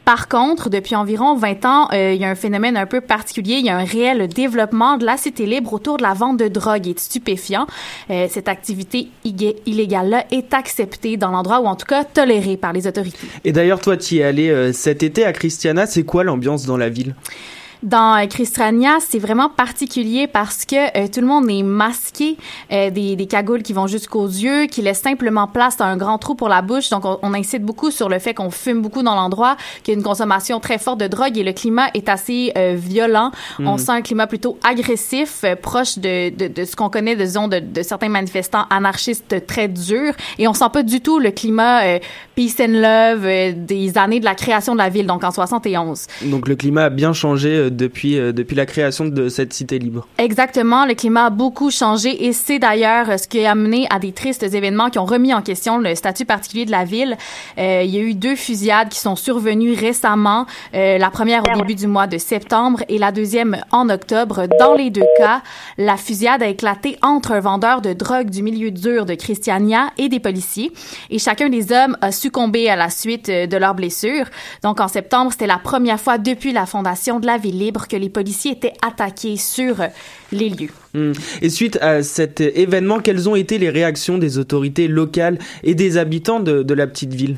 Par 0.07 0.29
contre, 0.29 0.69
depuis 0.69 0.95
environ 0.95 1.35
20 1.35 1.65
ans, 1.65 1.89
euh, 1.91 2.13
il 2.13 2.21
y 2.21 2.23
a 2.23 2.29
un 2.29 2.35
phénomène 2.35 2.77
un 2.77 2.85
peu 2.85 3.01
particulier. 3.01 3.55
Il 3.55 3.65
y 3.65 3.69
a 3.69 3.75
un 3.75 3.83
réel 3.83 4.29
développement 4.29 4.95
de 4.95 5.05
la 5.05 5.17
cité 5.17 5.45
libre 5.45 5.73
autour 5.73 5.97
de 5.97 6.03
la 6.03 6.13
vente 6.13 6.37
de 6.37 6.47
drogue 6.47 6.87
et 6.87 6.93
de 6.93 6.99
stupéfiants. 6.99 7.67
Euh, 8.09 8.27
cette 8.29 8.47
activité 8.47 9.09
illégale-là 9.25 10.23
est 10.31 10.53
acceptée 10.53 11.17
dans 11.17 11.29
l'endroit 11.29 11.59
ou 11.59 11.65
en 11.65 11.75
tout 11.75 11.85
cas 11.85 12.05
tolérée 12.05 12.55
par 12.55 12.71
les 12.71 12.87
autorités. 12.87 13.27
Et 13.43 13.51
d'ailleurs, 13.51 13.81
toi, 13.81 13.97
tu 13.97 14.15
y 14.15 14.19
es 14.19 14.23
allé 14.23 14.47
euh, 14.47 14.71
cet 14.71 15.03
été 15.03 15.25
à 15.25 15.33
Christiana. 15.33 15.85
C'est 15.85 16.03
quoi 16.03 16.23
l'ambiance 16.23 16.65
dans 16.65 16.77
la 16.77 16.87
ville? 16.87 17.13
Dans 17.83 18.17
euh, 18.17 18.25
Christrania, 18.25 18.97
c'est 18.99 19.19
vraiment 19.19 19.49
particulier 19.49 20.27
parce 20.27 20.65
que 20.65 20.75
euh, 20.97 21.07
tout 21.07 21.21
le 21.21 21.27
monde 21.27 21.49
est 21.49 21.61
masqué, 21.61 22.37
euh, 22.71 22.89
des, 22.89 23.15
des, 23.15 23.27
cagoules 23.27 23.61
qui 23.61 23.73
vont 23.73 23.85
jusqu'aux 23.85 24.25
yeux, 24.25 24.65
qui 24.65 24.81
laissent 24.81 25.01
simplement 25.01 25.47
place 25.47 25.79
à 25.79 25.85
un 25.85 25.97
grand 25.97 26.17
trou 26.17 26.33
pour 26.33 26.49
la 26.49 26.61
bouche. 26.61 26.89
Donc, 26.89 27.03
on, 27.05 27.33
incite 27.33 27.63
beaucoup 27.63 27.91
sur 27.91 28.09
le 28.09 28.17
fait 28.17 28.33
qu'on 28.33 28.49
fume 28.49 28.81
beaucoup 28.81 29.03
dans 29.03 29.13
l'endroit, 29.13 29.57
qu'il 29.83 29.93
y 29.93 29.95
a 29.95 29.99
une 29.99 30.03
consommation 30.03 30.59
très 30.59 30.79
forte 30.79 30.99
de 30.99 31.07
drogue 31.07 31.37
et 31.37 31.43
le 31.43 31.53
climat 31.53 31.89
est 31.93 32.09
assez 32.09 32.51
violent. 32.75 33.31
On 33.59 33.75
mm. 33.75 33.77
sent 33.77 33.91
un 33.91 34.01
climat 34.01 34.25
plutôt 34.25 34.57
agressif, 34.63 35.45
proche 35.61 35.99
de, 35.99 36.29
de, 36.35 36.47
de 36.47 36.65
ce 36.65 36.75
qu'on 36.75 36.89
connaît, 36.89 37.15
disons, 37.15 37.47
de, 37.47 37.59
de, 37.59 37.83
certains 37.83 38.09
manifestants 38.09 38.65
anarchistes 38.71 39.45
très 39.45 39.67
durs. 39.67 40.13
Et 40.39 40.47
on 40.47 40.53
sent 40.53 40.69
pas 40.73 40.81
du 40.81 41.01
tout 41.01 41.19
le 41.19 41.29
climat 41.29 41.99
peace 42.35 42.55
and 42.59 42.71
love 42.71 43.27
des 43.55 43.97
années 43.97 44.19
de 44.19 44.25
la 44.25 44.35
création 44.35 44.73
de 44.73 44.79
la 44.79 44.89
ville, 44.89 45.05
donc 45.05 45.23
en 45.23 45.31
71. 45.31 46.07
Donc, 46.23 46.47
le 46.47 46.55
climat 46.55 46.85
a 46.85 46.89
bien 46.89 47.13
changé 47.13 47.69
depuis, 47.77 48.17
euh, 48.17 48.31
depuis 48.33 48.55
la 48.55 48.65
création 48.65 49.05
de 49.05 49.29
cette 49.29 49.53
cité 49.53 49.79
libre. 49.79 50.07
Exactement, 50.17 50.85
le 50.85 50.93
climat 50.93 51.25
a 51.25 51.29
beaucoup 51.29 51.71
changé 51.71 52.25
et 52.25 52.33
c'est 52.33 52.59
d'ailleurs 52.59 53.19
ce 53.19 53.27
qui 53.27 53.45
a 53.45 53.51
amené 53.51 53.87
à 53.89 53.99
des 53.99 54.11
tristes 54.11 54.43
événements 54.43 54.89
qui 54.89 54.99
ont 54.99 55.05
remis 55.05 55.33
en 55.33 55.41
question 55.41 55.77
le 55.77 55.95
statut 55.95 56.25
particulier 56.25 56.65
de 56.65 56.71
la 56.71 56.83
ville. 56.83 57.17
Euh, 57.57 57.83
il 57.83 57.91
y 57.91 57.97
a 57.97 58.01
eu 58.01 58.13
deux 58.13 58.35
fusillades 58.35 58.89
qui 58.89 58.99
sont 58.99 59.15
survenues 59.15 59.73
récemment, 59.73 60.45
euh, 60.73 60.97
la 60.97 61.09
première 61.09 61.43
au 61.43 61.57
début 61.57 61.75
du 61.75 61.87
mois 61.87 62.07
de 62.07 62.17
septembre 62.17 62.83
et 62.89 62.97
la 62.97 63.11
deuxième 63.11 63.57
en 63.71 63.89
octobre. 63.89 64.47
Dans 64.59 64.73
les 64.73 64.89
deux 64.89 65.05
cas, 65.17 65.41
la 65.77 65.97
fusillade 65.97 66.43
a 66.43 66.47
éclaté 66.47 66.97
entre 67.01 67.31
un 67.33 67.39
vendeur 67.39 67.81
de 67.81 67.93
drogue 67.93 68.29
du 68.29 68.41
milieu 68.41 68.71
dur 68.71 69.05
de 69.05 69.13
Christiania 69.13 69.91
et 69.97 70.09
des 70.09 70.19
policiers 70.19 70.71
et 71.09 71.19
chacun 71.19 71.49
des 71.49 71.71
hommes 71.71 71.97
a 72.01 72.11
succombé 72.11 72.69
à 72.69 72.75
la 72.75 72.89
suite 72.89 73.29
de 73.29 73.57
leurs 73.57 73.75
blessures. 73.75 74.25
Donc 74.63 74.79
en 74.79 74.87
septembre, 74.87 75.31
c'était 75.31 75.47
la 75.47 75.59
première 75.59 75.99
fois 75.99 76.17
depuis 76.17 76.51
la 76.51 76.65
fondation 76.65 77.19
de 77.19 77.25
la 77.25 77.37
ville 77.37 77.56
que 77.89 77.95
les 77.95 78.09
policiers 78.09 78.51
étaient 78.51 78.73
attaqués 78.81 79.37
sur 79.37 79.75
les 80.31 80.49
lieux. 80.49 80.69
Hmm. 80.93 81.13
Et 81.41 81.49
suite 81.49 81.77
à 81.81 82.03
cet 82.03 82.41
événement, 82.41 82.99
quelles 82.99 83.27
ont 83.29 83.35
été 83.35 83.57
les 83.57 83.69
réactions 83.69 84.17
des 84.17 84.37
autorités 84.37 84.87
locales 84.87 85.37
et 85.63 85.75
des 85.75 85.97
habitants 85.97 86.39
de 86.39 86.73
la 86.73 86.87
petite 86.87 87.13
ville? 87.13 87.37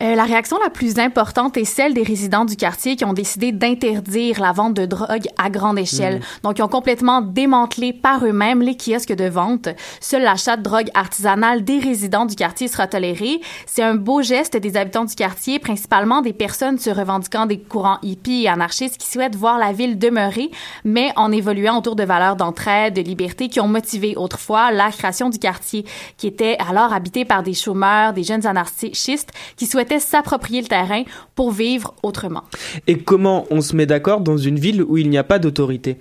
Euh, 0.00 0.14
la 0.14 0.24
réaction 0.24 0.58
la 0.62 0.70
plus 0.70 0.98
importante 1.00 1.56
est 1.56 1.64
celle 1.64 1.92
des 1.92 2.04
résidents 2.04 2.44
du 2.44 2.54
quartier 2.54 2.94
qui 2.94 3.04
ont 3.04 3.12
décidé 3.12 3.50
d'interdire 3.50 4.40
la 4.40 4.52
vente 4.52 4.74
de 4.74 4.86
drogue 4.86 5.26
à 5.42 5.50
grande 5.50 5.78
échelle. 5.78 6.18
Mm. 6.18 6.22
Donc, 6.44 6.58
ils 6.58 6.62
ont 6.62 6.68
complètement 6.68 7.20
démantelé 7.20 7.92
par 7.92 8.24
eux-mêmes 8.24 8.62
les 8.62 8.76
kiosques 8.76 9.12
de 9.12 9.28
vente. 9.28 9.68
Seul 10.00 10.22
l'achat 10.22 10.56
de 10.56 10.62
drogue 10.62 10.88
artisanale 10.94 11.64
des 11.64 11.80
résidents 11.80 12.26
du 12.26 12.36
quartier 12.36 12.68
sera 12.68 12.86
toléré. 12.86 13.40
C'est 13.66 13.82
un 13.82 13.96
beau 13.96 14.22
geste 14.22 14.56
des 14.56 14.76
habitants 14.76 15.04
du 15.04 15.16
quartier, 15.16 15.58
principalement 15.58 16.22
des 16.22 16.32
personnes 16.32 16.78
se 16.78 16.90
revendiquant 16.90 17.46
des 17.46 17.58
courants 17.58 17.98
hippies 18.02 18.44
et 18.44 18.48
anarchistes 18.48 18.98
qui 18.98 19.10
souhaitent 19.10 19.36
voir 19.36 19.58
la 19.58 19.72
ville 19.72 19.98
demeurer, 19.98 20.50
mais 20.84 21.12
en 21.16 21.32
évoluant 21.32 21.78
autour 21.78 21.96
de 21.96 22.04
valeurs 22.04 22.36
d'entraide, 22.36 22.94
de 22.94 23.02
liberté 23.02 23.48
qui 23.48 23.58
ont 23.58 23.68
motivé 23.68 24.14
autrefois 24.16 24.70
la 24.70 24.90
création 24.90 25.28
du 25.28 25.40
quartier, 25.40 25.84
qui 26.16 26.28
était 26.28 26.56
alors 26.68 26.92
habité 26.92 27.24
par 27.24 27.42
des 27.42 27.54
chômeurs, 27.54 28.12
des 28.12 28.22
jeunes 28.22 28.46
anarchistes 28.46 29.32
qui 29.56 29.66
souhaitaient 29.66 29.87
s'approprier 29.98 30.60
le 30.60 30.68
terrain 30.68 31.04
pour 31.34 31.52
vivre 31.52 31.94
autrement. 32.02 32.44
Et 32.86 32.98
comment 32.98 33.46
on 33.50 33.60
se 33.60 33.74
met 33.74 33.86
d'accord 33.86 34.20
dans 34.20 34.36
une 34.36 34.58
ville 34.58 34.82
où 34.82 34.98
il 34.98 35.08
n'y 35.08 35.18
a 35.18 35.24
pas 35.24 35.38
d'autorité? 35.38 35.98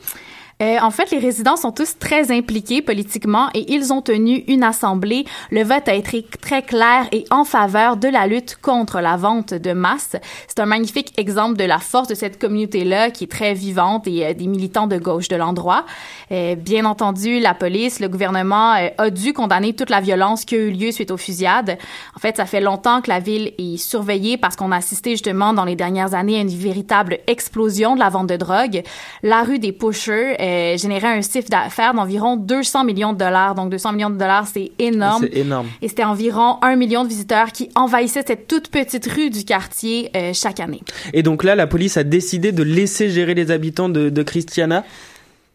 Euh, 0.61 0.77
en 0.81 0.89
fait, 0.89 1.11
les 1.11 1.19
résidents 1.19 1.55
sont 1.55 1.71
tous 1.71 1.99
très 1.99 2.31
impliqués 2.31 2.81
politiquement 2.81 3.49
et 3.53 3.71
ils 3.73 3.93
ont 3.93 4.01
tenu 4.01 4.37
une 4.47 4.63
assemblée. 4.63 5.25
Le 5.51 5.63
vote 5.63 5.87
a 5.87 5.93
été 5.93 6.25
très 6.41 6.63
clair 6.63 7.07
et 7.11 7.25
en 7.29 7.43
faveur 7.43 7.95
de 7.95 8.07
la 8.07 8.25
lutte 8.25 8.57
contre 8.59 8.99
la 8.99 9.17
vente 9.17 9.53
de 9.53 9.73
masse. 9.73 10.15
C'est 10.47 10.59
un 10.59 10.65
magnifique 10.65 11.13
exemple 11.19 11.57
de 11.57 11.63
la 11.63 11.77
force 11.77 12.07
de 12.07 12.15
cette 12.15 12.39
communauté-là 12.39 13.11
qui 13.11 13.25
est 13.25 13.31
très 13.31 13.53
vivante 13.53 14.07
et 14.07 14.25
euh, 14.25 14.33
des 14.33 14.47
militants 14.47 14.87
de 14.87 14.97
gauche 14.97 15.27
de 15.27 15.35
l'endroit. 15.35 15.85
Euh, 16.31 16.55
bien 16.55 16.85
entendu, 16.85 17.39
la 17.39 17.53
police, 17.53 17.99
le 17.99 18.07
gouvernement 18.07 18.71
a 18.97 19.09
dû 19.09 19.33
condamner 19.33 19.73
toute 19.73 19.89
la 19.89 20.01
violence 20.01 20.43
qui 20.43 20.55
a 20.55 20.57
eu 20.57 20.71
lieu 20.71 20.91
suite 20.91 21.11
aux 21.11 21.17
fusillades. 21.17 21.77
En 22.15 22.19
fait, 22.19 22.37
ça 22.37 22.45
fait 22.45 22.61
longtemps 22.61 23.01
que 23.01 23.09
la 23.09 23.19
ville 23.19 23.53
est 23.57 23.77
surveillée 23.77 24.37
parce 24.37 24.55
qu'on 24.55 24.71
a 24.71 24.77
assisté 24.77 25.11
justement 25.11 25.53
dans 25.53 25.65
les 25.65 25.75
dernières 25.75 26.15
années 26.15 26.37
à 26.37 26.41
une 26.41 26.49
véritable 26.49 27.19
explosion 27.27 27.93
de 27.95 27.99
la 27.99 28.09
vente 28.09 28.27
de 28.27 28.37
drogue. 28.37 28.81
La 29.23 29.43
rue 29.43 29.59
des 29.59 29.71
Pushers 29.71 30.35
euh, 30.47 30.77
générait 30.77 31.17
un 31.17 31.21
chiffre 31.21 31.49
d'affaires 31.49 31.93
d'environ 31.93 32.37
200 32.37 32.83
millions 32.83 33.13
de 33.13 33.17
dollars. 33.17 33.55
Donc 33.55 33.69
200 33.69 33.93
millions 33.93 34.09
de 34.09 34.17
dollars, 34.17 34.47
c'est 34.47 34.71
énorme. 34.79 35.27
C'est 35.31 35.37
énorme. 35.37 35.67
Et 35.81 35.87
c'était 35.87 36.03
environ 36.03 36.57
un 36.61 36.75
million 36.75 37.03
de 37.03 37.09
visiteurs 37.09 37.51
qui 37.51 37.69
envahissaient 37.75 38.23
cette 38.25 38.47
toute 38.47 38.69
petite 38.69 39.05
rue 39.07 39.29
du 39.29 39.43
quartier 39.43 40.09
euh, 40.15 40.31
chaque 40.33 40.59
année. 40.59 40.81
Et 41.13 41.23
donc 41.23 41.43
là, 41.43 41.55
la 41.55 41.67
police 41.67 41.97
a 41.97 42.03
décidé 42.03 42.51
de 42.51 42.63
laisser 42.63 43.09
gérer 43.09 43.33
les 43.33 43.51
habitants 43.51 43.89
de, 43.89 44.09
de 44.09 44.23
Christiana 44.23 44.83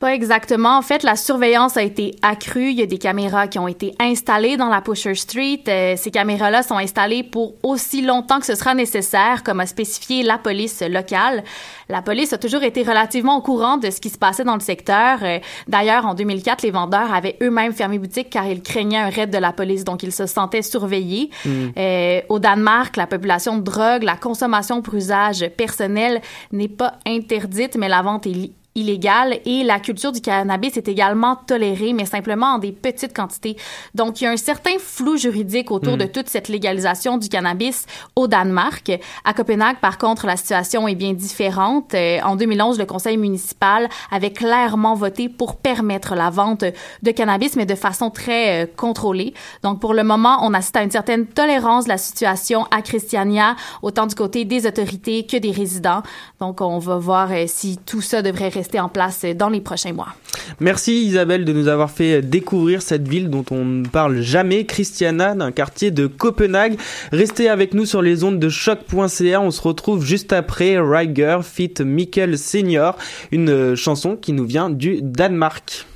pas 0.03 0.15
exactement. 0.15 0.77
En 0.77 0.83
fait, 0.83 1.05
la 1.05 1.15
surveillance 1.15 1.77
a 1.77 1.83
été 1.83 2.17
accrue. 2.23 2.71
Il 2.71 2.79
y 2.81 2.83
a 2.83 2.87
des 2.87 2.99
caméras 2.99 3.47
qui 3.47 3.61
ont 3.61 3.69
été 3.69 3.95
installées 4.01 4.57
dans 4.57 4.69
la 4.69 4.81
Pusher 4.81 5.15
Street. 5.15 5.63
Euh, 5.69 5.95
ces 5.97 6.11
caméras-là 6.11 6.65
sont 6.65 6.77
installées 6.77 7.23
pour 7.23 7.55
aussi 7.63 8.03
longtemps 8.03 8.41
que 8.41 8.47
ce 8.47 8.57
sera 8.57 8.75
nécessaire, 8.75 9.45
comme 9.45 9.61
a 9.61 9.67
spécifié 9.67 10.25
la 10.25 10.39
police 10.39 10.83
locale. 10.83 11.45
La 11.89 12.03
police 12.03 12.33
a 12.33 12.39
toujours 12.39 12.65
été 12.65 12.83
relativement 12.83 13.37
au 13.37 13.43
courant 13.43 13.77
de 13.77 13.91
ce 13.91 14.01
qui 14.01 14.11
se 14.11 14.19
passait 14.19 14.43
dans 14.43 14.57
le 14.57 14.61
secteur. 14.61 15.21
Euh, 15.23 15.39
d'ailleurs, 15.69 16.05
en 16.05 16.15
2004, 16.15 16.63
les 16.63 16.73
vendeurs 16.73 17.15
avaient 17.15 17.37
eux-mêmes 17.41 17.73
fermé 17.73 18.01
boutique 18.01 18.29
car 18.29 18.45
ils 18.49 18.61
craignaient 18.61 18.99
un 18.99 19.09
raid 19.09 19.31
de 19.31 19.39
la 19.39 19.53
police, 19.53 19.85
donc 19.85 20.03
ils 20.03 20.11
se 20.11 20.27
sentaient 20.27 20.63
surveillés. 20.63 21.31
Mm. 21.45 21.51
Euh, 21.77 22.21
au 22.29 22.41
Danemark, 22.41 22.97
la 22.97 23.07
population 23.07 23.57
de 23.57 23.63
drogue, 23.63 24.03
la 24.03 24.17
consommation 24.17 24.83
pour 24.83 24.95
usage 24.95 25.49
personnel 25.57 26.21
n'est 26.51 26.67
pas 26.67 26.95
interdite, 27.07 27.77
mais 27.77 27.89
la 27.89 28.03
vente 28.03 28.27
est 28.27 28.51
illégale 28.75 29.39
et 29.45 29.65
la 29.65 29.81
culture 29.81 30.13
du 30.13 30.21
cannabis 30.21 30.77
est 30.77 30.89
également 30.89 31.37
tolérée, 31.37 31.93
mais 31.93 32.07
simplement 32.07 32.55
en 32.55 32.59
des 32.59 32.73
petites 32.73 33.15
quantités. 33.15 33.57
Donc, 33.95 34.21
il 34.21 34.25
y 34.25 34.27
a 34.27 34.31
un 34.31 34.37
certain 34.37 34.79
flou 34.79 35.17
juridique 35.17 35.71
autour 35.71 35.97
de 35.97 36.05
hmm. 36.05 36.13
toute 36.13 36.29
cette 36.29 36.49
légalisation 36.49 37.19
du 37.19 37.29
cannabis 37.29 37.87
au 38.17 38.29
Danemark. 38.29 38.91
À 39.25 39.35
Copenhague, 39.35 39.79
par 39.81 39.99
contre, 39.99 40.27
la 40.27 40.37
situation 40.37 40.89
est 40.89 40.95
bien 40.95 41.13
différente. 41.13 41.95
Euh, 41.95 42.21
en 42.23 42.37
2011, 42.37 42.79
le 42.79 42.87
conseil 42.87 43.17
municipal 43.17 43.89
avait 44.11 44.33
clairement 44.33 44.95
voté 44.95 45.29
pour 45.29 45.57
permettre 45.57 46.15
la 46.15 46.31
vente 46.31 46.65
de 47.03 47.11
cannabis, 47.11 47.57
mais 47.57 47.67
de 47.67 47.75
façon 47.75 48.11
très 48.11 48.65
euh, 48.65 48.67
contrôlée. 48.75 49.35
Donc, 49.63 49.81
pour 49.81 49.93
le 49.93 50.03
moment, 50.03 50.39
on 50.43 50.55
assiste 50.55 50.77
à 50.77 50.83
une 50.83 50.91
certaine 50.91 51.27
tolérance 51.27 51.85
de 51.85 51.91
la 51.91 51.99
situation 51.99 52.67
à 52.71 52.81
Christiania, 52.81 53.57
autant 53.83 54.07
du 54.07 54.15
côté 54.15 54.45
des 54.47 54.67
autorités 54.67 55.27
que 55.27 55.37
des 55.37 55.51
résidents. 55.51 56.03
Donc, 56.41 56.63
on 56.63 56.79
va 56.79 56.97
voir 56.97 57.31
euh, 57.33 57.45
si 57.47 57.77
tout 57.77 58.01
ça 58.01 58.23
devrait 58.23 58.49
rester 58.49 58.62
rester 58.63 58.79
en 58.79 58.89
place 58.89 59.25
dans 59.37 59.49
les 59.49 59.61
prochains 59.61 59.93
mois. 59.93 60.15
Merci 60.61 61.05
Isabelle 61.05 61.45
de 61.45 61.53
nous 61.53 61.67
avoir 61.67 61.91
fait 61.91 62.23
découvrir 62.23 62.81
cette 62.81 63.09
ville 63.09 63.29
dont 63.29 63.45
on 63.51 63.65
ne 63.65 63.89
parle 63.89 64.21
jamais, 64.21 64.67
Christiana, 64.67 65.35
d'un 65.35 65.51
quartier 65.51 65.91
de 65.91 66.07
Copenhague. 66.07 66.79
Restez 67.11 67.49
avec 67.49 67.75
nous 67.75 67.87
sur 67.87 68.03
les 68.03 68.23
ondes 68.23 68.39
de 68.39 68.49
choc.ca. 68.49 69.41
On 69.41 69.51
se 69.51 69.61
retrouve 69.61 70.05
juste 70.05 70.33
après 70.33 70.79
Riger 70.79 71.41
fit 71.43 71.75
Mikkel 71.85 72.39
Senior, 72.39 72.97
une 73.33 73.75
chanson 73.75 74.15
qui 74.15 74.33
nous 74.33 74.47
vient 74.47 74.71
du 74.71 75.01
Danemark. 75.03 75.87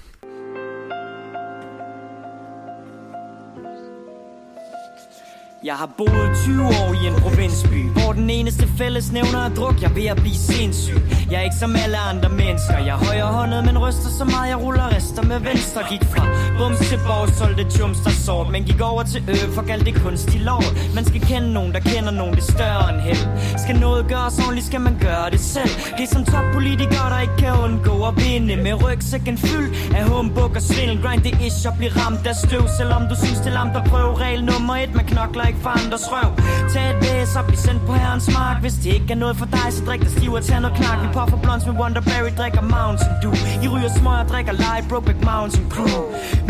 Jeg 5.66 5.74
har 5.74 5.90
boet 5.98 6.30
20 6.44 6.66
år 6.66 6.90
i 7.02 7.06
en 7.06 7.14
provinsby 7.22 7.80
Hvor 7.96 8.12
den 8.12 8.30
eneste 8.30 8.68
fællesnævner 8.78 9.40
er 9.48 9.54
druk. 9.54 9.82
Jeg 9.82 9.90
er 9.90 9.94
ved 9.94 10.06
at 10.06 10.16
blive 10.16 10.34
sindssyg. 10.34 11.00
Jeg 11.30 11.36
er 11.40 11.44
ikke 11.48 11.56
som 11.64 11.76
alle 11.84 11.98
andre 12.12 12.28
mennesker. 12.28 12.78
Jeg 12.88 12.94
er 12.98 13.02
højrehåndet, 13.06 13.64
men 13.68 13.78
ryster 13.78 14.10
så 14.18 14.24
meget 14.24 14.48
Jeg 14.52 14.58
ruller 14.64 14.86
rester 14.96 15.22
med 15.22 15.38
venstre. 15.50 15.80
Gik 15.90 16.04
fra 16.12 16.24
bums 16.58 16.78
til 16.88 17.00
borg, 17.06 17.28
solgte 17.38 17.64
jums 17.78 18.00
der 18.04 18.10
sort 18.10 18.48
Men 18.54 18.62
gik 18.64 18.80
over 18.80 19.02
til 19.12 19.20
ø, 19.34 19.36
for 19.54 19.62
galt 19.70 19.84
det 19.86 19.94
kunstig 20.02 20.40
lov 20.40 20.62
Man 20.94 21.04
skal 21.10 21.20
kende 21.30 21.48
nogen, 21.52 21.72
der 21.76 21.80
kender 21.92 22.12
nogen 22.20 22.34
Det 22.36 22.44
er 22.48 22.52
større 22.56 22.84
end 22.92 23.00
held. 23.08 23.24
Skal 23.64 23.76
noget 23.86 24.02
gøres 24.12 24.38
ordentligt, 24.44 24.66
skal 24.66 24.80
man 24.88 24.96
gøre 25.06 25.26
det 25.34 25.40
selv. 25.40 25.72
Det 25.96 26.02
er 26.08 26.12
som 26.16 26.24
toppolitikere, 26.32 27.06
der 27.14 27.20
ikke 27.26 27.36
kan 27.44 27.52
undgå 27.64 27.94
at 28.08 28.14
vinde. 28.24 28.56
Med 28.66 28.74
rygsækken 28.84 29.36
fyldt 29.38 29.70
af 29.98 30.04
humbug 30.10 30.50
og 30.58 30.62
svindel. 30.68 30.96
Grind 31.04 31.22
det 31.26 31.34
ish 31.46 31.68
og 31.68 31.74
blive 31.78 31.92
ramt 32.00 32.26
af 32.30 32.36
støv. 32.44 32.64
Selvom 32.78 33.02
du 33.10 33.14
synes 33.22 33.38
det 33.44 33.50
er 33.52 33.56
lamt 33.60 33.76
at 33.80 33.84
prøve 33.90 34.12
regel 34.24 34.44
nummer 34.50 34.74
et. 34.82 34.94
Man 34.98 35.06
knokler 35.12 35.44
ikke 35.50 35.55
for 35.62 35.70
andres 35.80 36.06
røv. 36.12 36.30
Tag 36.72 36.84
et 36.92 36.98
væs 37.04 37.36
og 37.38 37.44
bliv 37.48 37.60
sendt 37.66 37.82
på 37.88 37.92
herrens 37.92 38.28
mark. 38.38 38.56
Hvis 38.60 38.76
det 38.82 38.90
ikke 38.96 39.10
er 39.16 39.20
noget 39.24 39.36
for 39.36 39.48
dig, 39.56 39.68
så 39.76 39.80
drik 39.86 40.00
dig 40.00 40.10
stiv 40.16 40.32
og 40.32 40.44
tag 40.44 40.60
noget 40.60 40.76
knak 40.76 40.98
Vi 41.02 41.08
puffer 41.16 41.38
blondes 41.44 41.66
med 41.66 41.74
Wonderberry, 41.80 42.30
drikker 42.38 42.62
Mountain 42.76 43.14
Dew. 43.22 43.34
I 43.64 43.66
ryger 43.72 43.92
smøger, 43.98 44.24
drikker 44.32 44.52
light, 44.52 44.84
Brokeback 44.88 45.20
Mountain 45.30 45.66
Crew. 45.74 46.02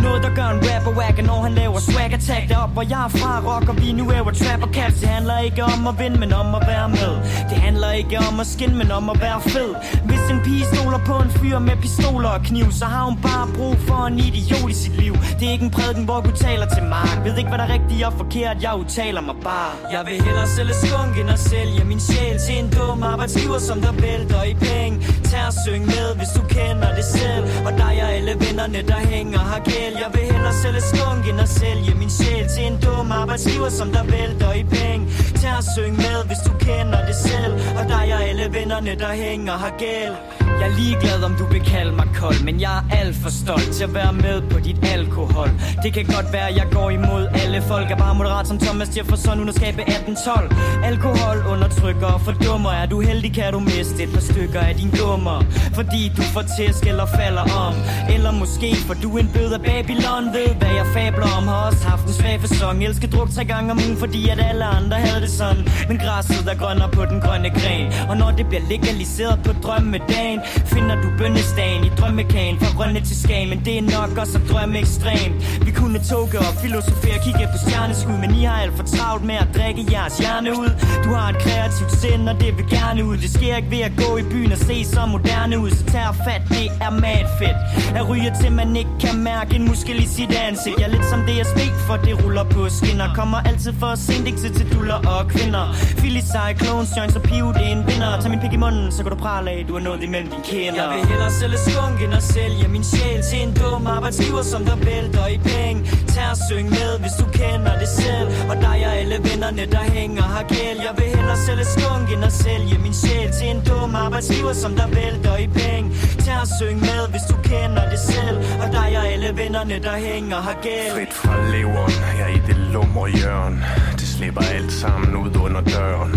Noget 0.04 0.20
der 0.24 0.30
gør 0.38 0.48
en 0.54 0.60
rapper 0.68 0.92
wacker, 1.00 1.22
når 1.30 1.38
han 1.46 1.52
laver 1.60 1.78
swag. 1.88 2.12
Attack 2.16 2.48
Derop 2.48 2.72
hvor 2.76 2.82
jeg 2.82 3.04
er 3.04 3.08
fra, 3.08 3.32
rocker 3.48 3.72
vi 3.72 3.92
nu 3.92 4.04
er 4.08 4.22
trap 4.42 4.62
og 4.62 4.70
cats 4.74 5.00
Det 5.00 5.08
handler 5.08 5.38
ikke 5.38 5.62
om 5.64 5.86
at 5.86 5.94
vinde, 5.98 6.18
men 6.18 6.32
om 6.32 6.54
at 6.54 6.62
være 6.72 6.88
med. 6.88 7.12
Det 7.50 7.58
handler 7.66 7.90
ikke 8.00 8.18
om 8.28 8.40
at 8.40 8.46
skin, 8.46 8.76
men 8.80 8.90
om 8.90 9.10
at 9.10 9.20
være 9.20 9.40
fed. 9.40 9.70
Hvis 10.08 10.22
en 10.30 10.40
pige 10.44 10.64
stoler 10.72 11.00
på 11.06 11.14
en 11.24 11.30
fyr 11.30 11.58
med 11.58 11.76
pistoler 11.82 12.28
og 12.28 12.42
kniv 12.42 12.72
Så 12.72 12.84
har 12.84 13.04
hun 13.04 13.18
bare 13.22 13.46
brug 13.56 13.76
for 13.88 14.06
en 14.06 14.18
idiot 14.18 14.70
i 14.70 14.74
sit 14.74 14.96
liv. 15.02 15.14
Det 15.38 15.48
er 15.48 15.52
ikke 15.52 15.64
en 15.64 15.70
prædiken, 15.70 16.04
hvor 16.04 16.20
du 16.20 16.30
taler 16.30 16.66
til 16.74 16.82
mig 16.82 17.08
Ved 17.24 17.36
ikke 17.38 17.48
hvad 17.48 17.58
der 17.58 17.64
er 17.64 17.72
rigtigt 17.72 18.04
og 18.04 18.12
forkert, 18.12 18.56
jeg 18.62 18.72
betaler 18.96 19.20
mig 19.20 19.36
bare. 19.44 19.72
Jeg 19.92 20.02
vil 20.06 20.16
hellere 20.26 20.48
sælge 20.56 20.74
skunk 20.84 21.12
end 21.20 21.30
at 21.30 21.38
sælge 21.38 21.84
min 21.84 22.00
sjæl 22.00 22.38
Til 22.46 22.58
en 22.58 22.68
dum 22.76 23.02
arbejdsgiver, 23.02 23.58
som 23.58 23.80
der 23.80 23.92
vælter 23.92 24.42
i 24.52 24.54
penge. 24.54 24.96
Tag 25.30 25.46
og 25.50 25.54
syng 25.64 25.84
med, 25.94 26.08
hvis 26.18 26.30
du 26.36 26.42
kender 26.56 26.90
det 26.98 27.04
selv. 27.04 27.44
Og 27.66 27.72
dig 27.82 27.94
og 28.04 28.10
alle 28.16 28.34
vennerne, 28.44 28.80
der 28.90 29.00
hænger 29.12 29.38
har 29.38 29.60
gæld. 29.70 29.94
Jeg 30.02 30.10
vil 30.14 30.24
hellere 30.32 30.54
sælge 30.62 30.82
skunk 30.92 31.22
end 31.30 31.40
at 31.46 31.48
sælge 31.48 31.92
min 32.00 32.10
sjæl 32.18 32.46
Til 32.54 32.64
en 32.70 32.76
dum 32.84 33.12
arbejdsgiver, 33.20 33.70
som 33.80 33.88
der 33.96 34.04
vælter 34.14 34.52
i 34.62 34.64
penge. 34.76 35.04
Tag 35.40 35.54
og 35.60 35.66
syng 35.74 35.94
med, 36.04 36.18
hvis 36.28 36.40
du 36.46 36.52
kender 36.68 37.00
det 37.08 37.16
selv. 37.28 37.54
Og 37.78 37.84
dig 37.94 38.06
og 38.16 38.20
alle 38.28 38.46
vennerne, 38.56 38.92
der 39.02 39.12
hænger 39.24 39.56
har 39.64 39.72
gæld 39.78 40.45
jeg 40.60 40.68
er 40.70 40.76
ligeglad 40.80 41.22
om 41.22 41.34
du 41.40 41.46
vil 41.54 41.64
kalde 41.74 41.92
mig 41.92 42.08
kold 42.14 42.44
Men 42.44 42.60
jeg 42.60 42.74
er 42.78 42.96
alt 43.00 43.16
for 43.16 43.30
stolt 43.30 43.70
til 43.76 43.84
at 43.84 43.94
være 43.94 44.12
med 44.12 44.42
på 44.50 44.58
dit 44.58 44.78
alkohol. 44.94 45.50
Det 45.82 45.92
kan 45.92 46.04
godt 46.04 46.32
være 46.32 46.48
jeg 46.60 46.66
går 46.72 46.90
imod 46.90 47.28
alle 47.42 47.62
folk. 47.62 47.90
Er 47.90 47.96
bare 47.96 48.14
moderat 48.14 48.46
som 48.46 48.58
Thomas 48.58 48.96
Jefferson 48.96 49.38
Uden 49.38 49.48
at 49.48 49.54
skabe 49.54 49.82
12. 50.24 50.54
Alkohol 50.84 51.38
undertrykker 51.52 52.06
og 52.06 52.20
fordummer 52.20 52.70
Er 52.70 52.86
du 52.86 53.00
heldig 53.00 53.34
kan 53.34 53.52
du 53.52 53.58
miste 53.58 54.02
et 54.02 54.12
par 54.14 54.20
stykker 54.20 54.60
af 54.60 54.74
din 54.74 54.90
gummer 54.98 55.38
Fordi 55.74 56.12
du 56.16 56.22
får 56.22 56.44
tæsk 56.56 56.82
eller 56.86 57.06
falder 57.06 57.46
om. 57.66 57.74
Eller 58.14 58.30
måske 58.42 58.76
for 58.86 58.94
du 58.94 59.16
er 59.16 59.20
en 59.20 59.30
bød 59.34 59.52
af 59.52 59.60
Babylon. 59.60 60.24
Ved 60.36 60.48
hvad 60.60 60.72
jeg 60.80 60.86
fabler 60.94 61.28
om. 61.38 61.44
Har 61.48 61.66
også 61.68 61.84
haft 61.88 62.04
en 62.08 62.12
svag 62.12 62.40
fasong. 62.40 62.84
Elsker 62.84 63.08
druk 63.08 63.30
tre 63.30 63.44
gange 63.44 63.70
om 63.72 63.78
ugen 63.84 63.96
Fordi 63.96 64.28
at 64.28 64.38
alle 64.48 64.64
andre 64.64 64.96
havde 64.96 65.20
det 65.20 65.30
sådan. 65.30 65.62
Men 65.88 65.96
græsset 65.98 66.46
der 66.46 66.54
grønner 66.62 66.88
på 66.88 67.02
den 67.10 67.20
grønne 67.20 67.50
gren. 67.50 67.86
Og 68.10 68.16
når 68.16 68.30
det 68.38 68.46
bliver 68.48 68.62
legaliseret 68.70 69.38
på 69.44 69.52
drømmedagen 69.64 70.40
Finder 70.72 70.96
du 71.02 71.08
bønnestagen 71.18 71.84
i 71.84 71.90
drømmekagen? 71.98 72.58
Fra 72.60 72.70
Rønne 72.78 73.00
til 73.00 73.16
Skagen 73.22 73.48
Men 73.48 73.60
det 73.64 73.78
er 73.78 73.82
nok 73.98 74.18
også 74.18 74.38
at 74.38 74.44
drømme 74.50 74.78
ekstremt. 74.78 75.66
Vi 75.66 75.70
kunne 75.70 75.98
toge 76.10 76.38
og 76.38 76.52
filosofere 76.62 77.18
Kigge 77.24 77.48
på 77.52 77.58
stjerneskud 77.64 78.18
Men 78.22 78.30
I 78.34 78.44
har 78.44 78.56
alt 78.62 78.76
for 78.76 78.86
travlt 78.94 79.24
med 79.24 79.34
at 79.34 79.48
drikke 79.56 79.82
jeres 79.92 80.18
hjerne 80.18 80.50
ud. 80.62 80.70
Du 81.04 81.10
har 81.18 81.28
et 81.32 81.38
kreativt 81.44 81.92
sind 82.00 82.28
og 82.28 82.40
det 82.40 82.50
vil 82.58 82.66
gerne 82.78 83.04
ud. 83.04 83.16
Det 83.16 83.30
sker 83.30 83.56
ikke 83.56 83.70
ved 83.70 83.82
at 83.88 83.92
gå 84.04 84.16
i 84.16 84.22
byen 84.22 84.52
og 84.52 84.58
se 84.58 84.84
så 84.84 85.06
moderne 85.06 85.58
ud. 85.58 85.70
Så 85.70 85.84
tag 85.92 86.14
fat, 86.26 86.42
det 86.48 86.66
er 86.86 86.90
mad 86.90 87.24
fedt. 87.38 87.58
At 87.98 88.08
ryge 88.08 88.32
til 88.40 88.52
man 88.52 88.76
ikke 88.76 88.94
kan 89.00 89.16
mærke 89.30 89.56
en 89.56 89.64
muskel 89.68 89.98
i 90.02 90.06
sit 90.06 90.32
ansigt. 90.48 90.76
Jeg 90.78 90.86
er 90.88 90.92
lidt 90.96 91.06
som 91.12 91.20
DSB 91.28 91.60
for 91.86 91.96
det 91.96 92.24
ruller 92.24 92.44
på 92.44 92.68
skinner 92.68 93.14
Kommer 93.14 93.38
altid 93.48 93.72
for 93.80 93.94
sent, 93.94 94.26
ikke 94.26 94.38
til 94.38 94.66
duller 94.72 95.00
og 95.14 95.28
kvinder. 95.28 95.64
Philly 96.00 96.20
Cyclones, 96.34 96.90
joints 96.96 97.16
og 97.16 97.22
piv, 97.22 97.44
det 97.54 97.62
er 97.68 97.72
en 97.78 97.84
vinder. 97.86 98.20
Tag 98.20 98.30
min 98.30 98.40
pik 98.40 98.52
i 98.52 98.56
munden, 98.56 98.92
så 98.92 99.02
kan 99.02 99.10
du 99.12 99.18
prale 99.18 99.50
af, 99.50 99.64
du 99.68 99.72
har 99.72 99.80
noget 99.80 100.02
imellem 100.02 100.32
min 100.36 100.44
kender. 100.44 100.82
Jeg 100.82 100.98
vil 100.98 101.08
hellere 101.08 101.30
sælge 101.40 101.58
skunk 101.66 102.02
end 102.04 102.14
at 102.14 102.22
sælge 102.22 102.68
min 102.68 102.84
sjæl 102.84 103.22
Til 103.22 103.38
en 103.46 103.52
dum 103.60 103.86
arbejdsgiver, 103.86 104.42
som 104.42 104.64
der 104.64 104.76
vælter 104.76 105.26
i 105.36 105.38
penge. 105.38 105.80
Tag 106.14 106.28
og 106.34 106.38
syng 106.48 106.68
med, 106.70 106.92
hvis 107.02 107.14
du 107.20 107.26
kender 107.40 107.74
det 107.82 107.88
selv. 107.88 108.28
Og 108.50 108.56
dig 108.66 108.78
og 108.88 108.94
alle 109.00 109.18
vennerne, 109.28 109.64
der 109.74 109.84
hænger 109.96 110.22
har 110.22 110.44
gæld. 110.54 110.78
Jeg 110.86 110.94
vil 110.98 111.08
hellere 111.16 111.38
sælge 111.46 111.66
skunk 111.76 112.06
end 112.14 112.24
at 112.24 112.32
sælge 112.32 112.76
min 112.84 112.94
sjæl 113.02 113.28
Til 113.38 113.48
en 113.54 113.60
dum 113.68 113.94
arbejdsgiver, 113.94 114.52
som 114.52 114.72
der 114.80 114.88
vælter 114.98 115.36
i 115.46 115.48
penge. 115.60 115.88
Tag 116.24 116.38
og 116.44 116.48
syng 116.58 116.78
med, 116.80 117.02
hvis 117.12 117.24
du 117.30 117.36
kender 117.50 117.84
det 117.92 118.00
selv. 118.12 118.36
Og 118.62 118.68
dig 118.76 118.90
og 119.00 119.04
alle 119.12 119.30
vennerne, 119.40 119.76
der 119.86 119.96
hænger 120.08 120.40
har 120.48 120.56
gæld. 120.62 120.92
Frit 120.96 121.14
fra 121.22 121.34
leveren, 121.54 121.96
jeg 122.18 122.26
er 122.26 122.32
i 122.38 122.40
det 122.48 122.56
lummer 122.74 123.06
hjørne. 123.18 123.58
Det 124.00 124.08
slipper 124.14 124.42
alt 124.56 124.72
sammen 124.72 125.16
ud 125.16 125.36
under 125.46 125.60
døren. 125.60 126.12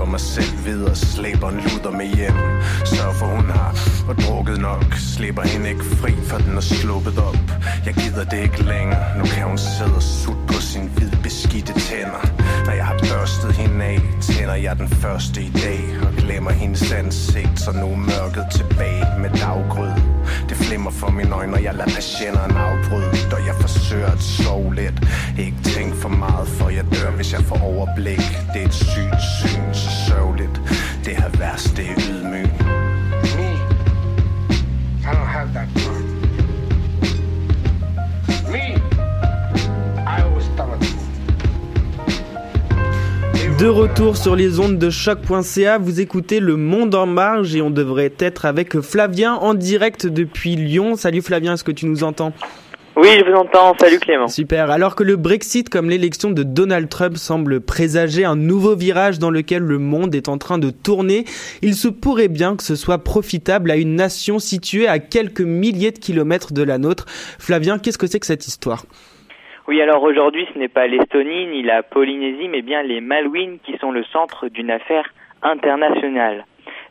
Slæber 0.00 0.10
mig 0.10 0.20
selv 0.20 0.64
videre, 0.64 0.96
slæber 0.96 1.48
en 1.48 1.56
luder 1.56 1.90
med 1.90 2.06
hjem. 2.16 2.36
Sørg 2.84 3.14
for 3.14 3.26
hun 3.26 3.50
har 3.50 3.70
og 4.08 4.14
drukket 4.16 4.60
nok. 4.60 4.84
Slipper 5.14 5.42
hende 5.42 5.68
ikke 5.68 5.84
fri, 5.84 6.12
for 6.28 6.38
den 6.38 6.56
er 6.56 6.60
sluppet 6.60 7.18
op. 7.18 7.36
Jeg 7.86 7.94
gider 7.94 8.24
det 8.24 8.42
ikke 8.42 8.62
længere. 8.62 9.18
Nu 9.18 9.24
kan 9.24 9.44
hun 9.44 9.58
sidde 9.58 9.94
og 9.94 10.02
sutte 10.02 10.40
på 10.46 10.52
sin 10.52 10.90
hvid 10.96 11.10
beskidte 11.22 11.72
tænder. 11.72 12.22
Når 12.66 12.72
jeg 12.72 12.86
har 12.86 12.98
børstet 12.98 13.52
hende 13.52 13.84
af 13.84 14.00
Tænder 14.20 14.54
jeg 14.54 14.76
den 14.78 14.88
første 14.88 15.42
i 15.42 15.50
dag 15.64 15.80
Og 16.02 16.12
glemmer 16.16 16.50
hendes 16.50 16.92
ansigt 16.92 17.60
Så 17.60 17.72
nu 17.72 17.86
er 17.92 17.96
mørket 17.96 18.46
tilbage 18.56 19.04
med 19.22 19.30
daggrød 19.30 20.19
glimmer 20.70 20.90
for 20.90 21.10
mine 21.10 21.34
øjne, 21.34 21.52
når 21.52 21.58
jeg 21.58 21.74
lader 21.74 21.90
patienterne 21.94 22.58
afbryde 22.58 23.10
Og 23.32 23.46
jeg 23.46 23.54
forsøger 23.60 24.06
at 24.06 24.22
sove 24.22 24.74
lidt. 24.74 24.98
Ikke 25.38 25.56
tænk 25.62 25.94
for 25.94 26.08
meget, 26.08 26.48
for 26.48 26.68
jeg 26.68 26.84
dør, 26.94 27.10
hvis 27.10 27.32
jeg 27.32 27.42
får 27.42 27.60
overblik. 27.62 28.22
Det 28.52 28.62
er 28.62 28.66
et 28.66 28.74
sygt 28.74 29.20
syn, 29.40 29.74
så 29.74 29.90
sørgeligt 30.08 30.60
Det 31.04 31.16
her 31.16 31.30
værst, 31.38 31.76
det 31.76 31.84
er 31.90 31.94
ydmyg. 32.10 32.50
Me, 33.36 33.50
I 35.08 35.12
don't 35.16 35.30
have 35.36 35.48
that. 35.54 35.89
De 43.60 43.66
retour 43.66 44.16
sur 44.16 44.36
les 44.36 44.58
ondes 44.58 44.78
de 44.78 44.88
choc.ca, 44.88 45.76
vous 45.76 46.00
écoutez 46.00 46.40
Le 46.40 46.56
Monde 46.56 46.94
en 46.94 47.04
marge 47.04 47.54
et 47.54 47.60
on 47.60 47.68
devrait 47.68 48.14
être 48.18 48.46
avec 48.46 48.80
Flavien 48.80 49.34
en 49.34 49.52
direct 49.52 50.06
depuis 50.06 50.56
Lyon. 50.56 50.96
Salut 50.96 51.20
Flavien, 51.20 51.52
est-ce 51.52 51.62
que 51.62 51.70
tu 51.70 51.84
nous 51.84 52.02
entends? 52.02 52.32
Oui, 52.96 53.08
je 53.18 53.30
vous 53.30 53.36
entends. 53.36 53.74
Salut 53.78 53.98
Clément. 53.98 54.28
Super. 54.28 54.70
Alors 54.70 54.96
que 54.96 55.02
le 55.02 55.16
Brexit, 55.16 55.68
comme 55.68 55.90
l'élection 55.90 56.30
de 56.30 56.42
Donald 56.42 56.88
Trump, 56.88 57.18
semble 57.18 57.60
présager 57.60 58.24
un 58.24 58.34
nouveau 58.34 58.74
virage 58.76 59.18
dans 59.18 59.30
lequel 59.30 59.62
le 59.62 59.78
monde 59.78 60.14
est 60.14 60.30
en 60.30 60.38
train 60.38 60.56
de 60.56 60.70
tourner, 60.70 61.26
il 61.60 61.74
se 61.74 61.88
pourrait 61.88 62.28
bien 62.28 62.56
que 62.56 62.62
ce 62.62 62.76
soit 62.76 63.04
profitable 63.04 63.70
à 63.70 63.76
une 63.76 63.94
nation 63.94 64.38
située 64.38 64.88
à 64.88 64.98
quelques 65.00 65.42
milliers 65.42 65.90
de 65.90 65.98
kilomètres 65.98 66.54
de 66.54 66.62
la 66.62 66.78
nôtre. 66.78 67.04
Flavien, 67.38 67.78
qu'est-ce 67.78 67.98
que 67.98 68.06
c'est 68.06 68.20
que 68.20 68.26
cette 68.26 68.46
histoire? 68.46 68.86
Oui, 69.68 69.80
alors 69.80 70.02
aujourd'hui, 70.02 70.46
ce 70.52 70.58
n'est 70.58 70.68
pas 70.68 70.86
l'Estonie 70.86 71.46
ni 71.46 71.62
la 71.62 71.82
Polynésie, 71.82 72.48
mais 72.48 72.62
bien 72.62 72.82
les 72.82 73.00
Malouines 73.00 73.58
qui 73.64 73.76
sont 73.78 73.92
le 73.92 74.04
centre 74.04 74.48
d'une 74.48 74.70
affaire 74.70 75.12
internationale. 75.42 76.44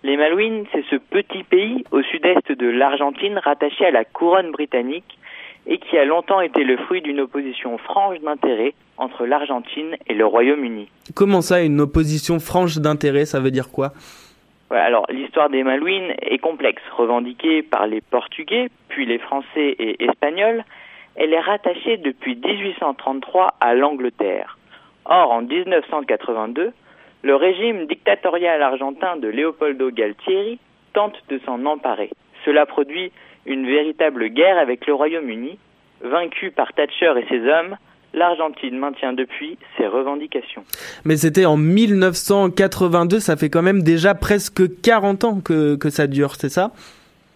Les 0.04 0.16
Malouines, 0.16 0.66
c'est 0.72 0.86
ce 0.90 0.96
petit 0.96 1.44
pays 1.44 1.84
au 1.92 2.02
sud-est 2.04 2.52
de 2.52 2.68
l'Argentine 2.68 3.38
rattaché 3.38 3.86
à 3.86 3.92
la 3.92 4.06
couronne 4.06 4.52
britannique 4.52 5.18
et 5.68 5.78
qui 5.78 5.98
a 5.98 6.06
longtemps 6.06 6.40
été 6.40 6.64
le 6.64 6.78
fruit 6.78 7.02
d'une 7.02 7.20
opposition 7.20 7.78
franche 7.78 8.20
d'intérêt 8.22 8.74
entre 8.98 9.26
l'Argentine 9.26 9.98
et 10.08 10.14
le 10.14 10.26
Royaume-Uni. 10.26 10.88
Comment 11.16 11.42
ça, 11.42 11.62
une 11.62 11.82
opposition 11.82 12.40
franche 12.40 12.78
d'intérêt, 12.78 13.26
ça 13.26 13.40
veut 13.40 13.52
dire 13.52 13.70
quoi? 13.72 13.92
Alors 14.72 15.06
l'histoire 15.10 15.50
des 15.50 15.64
Malouines 15.64 16.14
est 16.22 16.38
complexe, 16.38 16.82
revendiquée 16.96 17.62
par 17.64 17.88
les 17.88 18.02
Portugais, 18.02 18.70
puis 18.88 19.06
les 19.06 19.18
Français 19.18 19.76
et 19.80 20.04
Espagnols. 20.04 20.64
Elle 21.22 21.34
est 21.34 21.40
rattachée 21.42 21.98
depuis 21.98 22.38
1833 22.38 23.56
à 23.60 23.76
l'Angleterre. 23.76 24.58
Or, 25.04 25.32
en 25.32 25.42
1982, 25.42 26.72
le 27.24 27.36
régime 27.36 27.88
dictatorial 27.88 28.62
argentin 28.62 29.18
de 29.18 29.28
Leopoldo 29.28 29.92
Galtieri 29.92 30.60
tente 30.94 31.18
de 31.28 31.42
s'en 31.46 31.66
emparer. 31.66 32.10
Cela 32.46 32.66
produit 32.66 33.12
une 33.46 33.68
véritable 33.68 34.30
guerre 34.30 34.58
avec 34.58 34.88
le 34.88 34.94
Royaume-Uni. 34.94 35.60
Vaincu 36.02 36.52
par 36.52 36.72
Thatcher 36.72 37.12
et 37.18 37.26
ses 37.28 37.46
hommes, 37.50 37.76
l'Argentine 38.14 38.78
maintient 38.78 39.12
depuis 39.12 39.58
ses 39.78 39.88
revendications. 39.88 40.64
Mais 41.04 41.18
c'était 41.18 41.46
en 41.46 41.58
1982, 41.58 43.20
ça 43.20 43.36
fait 43.36 43.50
quand 43.50 43.62
même 43.62 43.84
déjà 43.84 44.16
presque 44.16 44.82
40 44.82 45.24
ans 45.26 45.42
que, 45.42 45.76
que 45.76 45.90
ça 45.90 46.08
dure, 46.08 46.36
c'est 46.36 46.48
ça? 46.48 46.72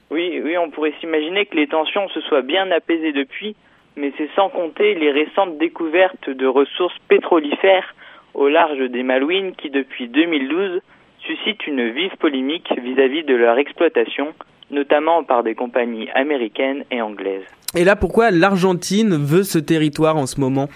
Oui, 0.09 0.39
oui, 0.41 0.57
on 0.57 0.69
pourrait 0.69 0.93
s'imaginer 1.01 1.45
que 1.47 1.57
les 1.57 1.67
tensions 1.67 2.07
se 2.09 2.21
soient 2.21 2.43
bien 2.43 2.71
apaisées 2.71 3.11
depuis, 3.11 3.57
mais 3.95 4.11
c'est 4.17 4.29
sans 4.35 4.49
compter 4.49 4.95
les 4.95 5.11
récentes 5.11 5.57
découvertes 5.57 6.29
de 6.29 6.47
ressources 6.47 6.97
pétrolifères 7.07 7.93
au 8.33 8.47
large 8.47 8.89
des 8.89 9.03
Malouines 9.03 9.53
qui, 9.55 9.69
depuis 9.69 10.07
2012, 10.07 10.81
suscitent 11.19 11.67
une 11.67 11.89
vive 11.89 12.15
polémique 12.17 12.73
vis-à-vis 12.81 13.23
de 13.23 13.35
leur 13.35 13.57
exploitation, 13.57 14.33
notamment 14.71 15.23
par 15.23 15.43
des 15.43 15.55
compagnies 15.55 16.09
américaines 16.15 16.83
et 16.91 17.01
anglaises. 17.01 17.45
Et 17.75 17.83
là, 17.83 17.95
pourquoi 17.95 18.31
l'Argentine 18.31 19.15
veut 19.15 19.43
ce 19.43 19.59
territoire 19.59 20.17
en 20.17 20.25
ce 20.25 20.39
moment? 20.39 20.67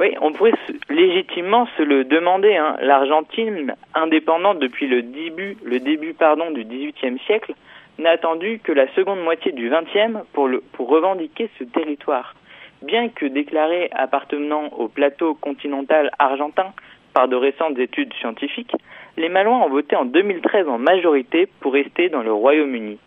Oui, 0.00 0.14
on 0.20 0.32
pourrait 0.32 0.52
légitimement 0.90 1.68
se 1.76 1.82
le 1.82 2.04
demander. 2.04 2.56
Hein. 2.56 2.76
L'Argentine, 2.82 3.74
indépendante 3.94 4.58
depuis 4.58 4.88
le 4.88 5.02
début, 5.02 5.56
le 5.64 5.78
début 5.78 6.14
pardon, 6.14 6.50
du 6.50 6.64
XVIIIe 6.64 7.18
siècle, 7.26 7.54
n'a 7.98 8.10
attendu 8.10 8.60
que 8.62 8.72
la 8.72 8.92
seconde 8.94 9.22
moitié 9.22 9.52
du 9.52 9.70
XXe 9.70 10.18
pour, 10.32 10.48
revendiquer 10.78 11.48
ce 11.58 11.64
territoire. 11.64 12.34
Bien 12.82 13.08
que 13.08 13.26
déclaré 13.26 13.88
appartenant 13.92 14.68
au 14.76 14.88
plateau 14.88 15.34
continental 15.34 16.10
argentin 16.18 16.72
par 17.14 17.28
de 17.28 17.36
récentes 17.36 17.78
études 17.78 18.12
scientifiques, 18.14 18.74
les 19.16 19.28
Malouins 19.28 19.60
ont 19.60 19.70
voté 19.70 19.96
en 19.96 20.04
2013 20.04 20.68
en 20.68 20.78
majorité 20.78 21.48
pour 21.60 21.72
rester 21.72 22.08
dans 22.08 22.22
le 22.22 22.32
Royaume-Uni. 22.32 22.98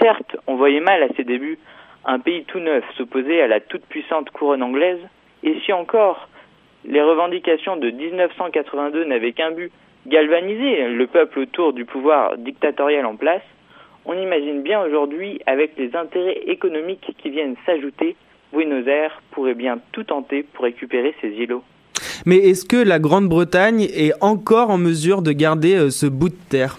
Certes, 0.00 0.36
on 0.46 0.56
voyait 0.56 0.80
mal 0.80 1.02
à 1.02 1.08
ses 1.16 1.24
débuts 1.24 1.58
un 2.04 2.20
pays 2.20 2.44
tout 2.44 2.60
neuf 2.60 2.84
s'opposer 2.96 3.42
à 3.42 3.48
la 3.48 3.60
toute-puissante 3.60 4.30
couronne 4.30 4.62
anglaise, 4.62 5.00
et 5.42 5.58
si 5.64 5.72
encore 5.72 6.28
les 6.84 7.02
revendications 7.02 7.76
de 7.76 7.90
1982 7.90 9.04
n'avaient 9.04 9.32
qu'un 9.32 9.50
but, 9.50 9.72
galvaniser 10.06 10.88
le 10.88 11.06
peuple 11.08 11.40
autour 11.40 11.72
du 11.72 11.84
pouvoir 11.84 12.36
dictatorial 12.38 13.06
en 13.06 13.16
place, 13.16 13.42
on 14.06 14.14
imagine 14.14 14.62
bien 14.62 14.80
aujourd'hui, 14.80 15.40
avec 15.46 15.72
les 15.76 15.94
intérêts 15.96 16.40
économiques 16.46 17.14
qui 17.18 17.30
viennent 17.30 17.56
s'ajouter, 17.66 18.16
Buenos 18.52 18.86
Aires 18.86 19.20
pourrait 19.32 19.54
bien 19.54 19.78
tout 19.92 20.04
tenter 20.04 20.44
pour 20.44 20.64
récupérer 20.64 21.14
ces 21.20 21.28
îlots. 21.28 21.64
Mais 22.24 22.36
est-ce 22.36 22.64
que 22.64 22.76
la 22.76 22.98
Grande-Bretagne 22.98 23.82
est 23.82 24.12
encore 24.22 24.70
en 24.70 24.78
mesure 24.78 25.22
de 25.22 25.32
garder 25.32 25.76
euh, 25.76 25.90
ce 25.90 26.06
bout 26.06 26.28
de 26.28 26.38
terre? 26.50 26.78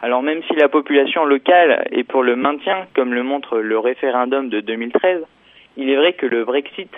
Alors 0.00 0.22
même 0.22 0.42
si 0.48 0.54
la 0.54 0.68
population 0.68 1.24
locale 1.24 1.86
est 1.90 2.04
pour 2.04 2.22
le 2.22 2.36
maintien, 2.36 2.86
comme 2.94 3.14
le 3.14 3.22
montre 3.22 3.58
le 3.58 3.78
référendum 3.78 4.48
de 4.48 4.60
2013, 4.60 5.22
il 5.76 5.90
est 5.90 5.96
vrai 5.96 6.12
que 6.12 6.26
le 6.26 6.44
Brexit 6.44 6.90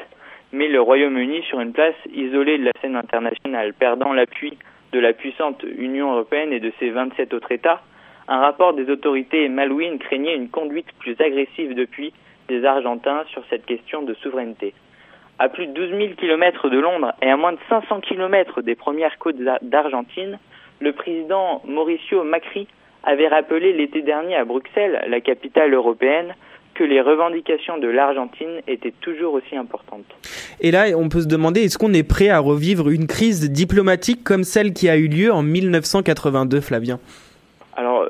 met 0.52 0.68
le 0.68 0.80
Royaume-Uni 0.80 1.42
sur 1.42 1.60
une 1.60 1.72
place 1.72 1.94
isolée 2.12 2.58
de 2.58 2.64
la 2.64 2.72
scène 2.80 2.96
internationale, 2.96 3.72
perdant 3.72 4.12
l'appui 4.12 4.58
de 4.92 4.98
la 4.98 5.12
puissante 5.12 5.64
Union 5.78 6.12
européenne 6.12 6.52
et 6.52 6.60
de 6.60 6.72
ses 6.78 6.90
27 6.90 7.32
autres 7.32 7.52
États. 7.52 7.80
Un 8.32 8.38
rapport 8.38 8.74
des 8.74 8.88
autorités 8.88 9.48
malouines 9.48 9.98
craignait 9.98 10.36
une 10.36 10.50
conduite 10.50 10.86
plus 11.00 11.20
agressive 11.20 11.74
depuis 11.74 12.12
des 12.48 12.64
Argentins 12.64 13.24
sur 13.32 13.42
cette 13.50 13.66
question 13.66 14.02
de 14.02 14.14
souveraineté. 14.14 14.72
À 15.40 15.48
plus 15.48 15.66
de 15.66 15.72
12 15.72 15.90
000 15.90 16.14
kilomètres 16.16 16.68
de 16.68 16.78
Londres 16.78 17.12
et 17.22 17.28
à 17.28 17.36
moins 17.36 17.50
de 17.50 17.58
500 17.68 18.00
kilomètres 18.02 18.62
des 18.62 18.76
premières 18.76 19.18
côtes 19.18 19.38
d'Argentine, 19.62 20.38
le 20.78 20.92
président 20.92 21.60
Mauricio 21.66 22.22
Macri 22.22 22.68
avait 23.02 23.26
rappelé 23.26 23.72
l'été 23.72 24.00
dernier 24.00 24.36
à 24.36 24.44
Bruxelles, 24.44 25.04
la 25.08 25.20
capitale 25.20 25.74
européenne, 25.74 26.32
que 26.74 26.84
les 26.84 27.00
revendications 27.00 27.78
de 27.78 27.88
l'Argentine 27.88 28.60
étaient 28.68 28.94
toujours 29.00 29.34
aussi 29.34 29.56
importantes. 29.56 30.06
Et 30.60 30.70
là, 30.70 30.84
on 30.96 31.08
peut 31.08 31.22
se 31.22 31.26
demander, 31.26 31.62
est-ce 31.62 31.78
qu'on 31.78 31.92
est 31.94 32.08
prêt 32.08 32.28
à 32.28 32.38
revivre 32.38 32.90
une 32.90 33.08
crise 33.08 33.50
diplomatique 33.50 34.22
comme 34.22 34.44
celle 34.44 34.72
qui 34.72 34.88
a 34.88 34.96
eu 34.96 35.08
lieu 35.08 35.32
en 35.32 35.42
1982, 35.42 36.60
Flavien? 36.60 37.00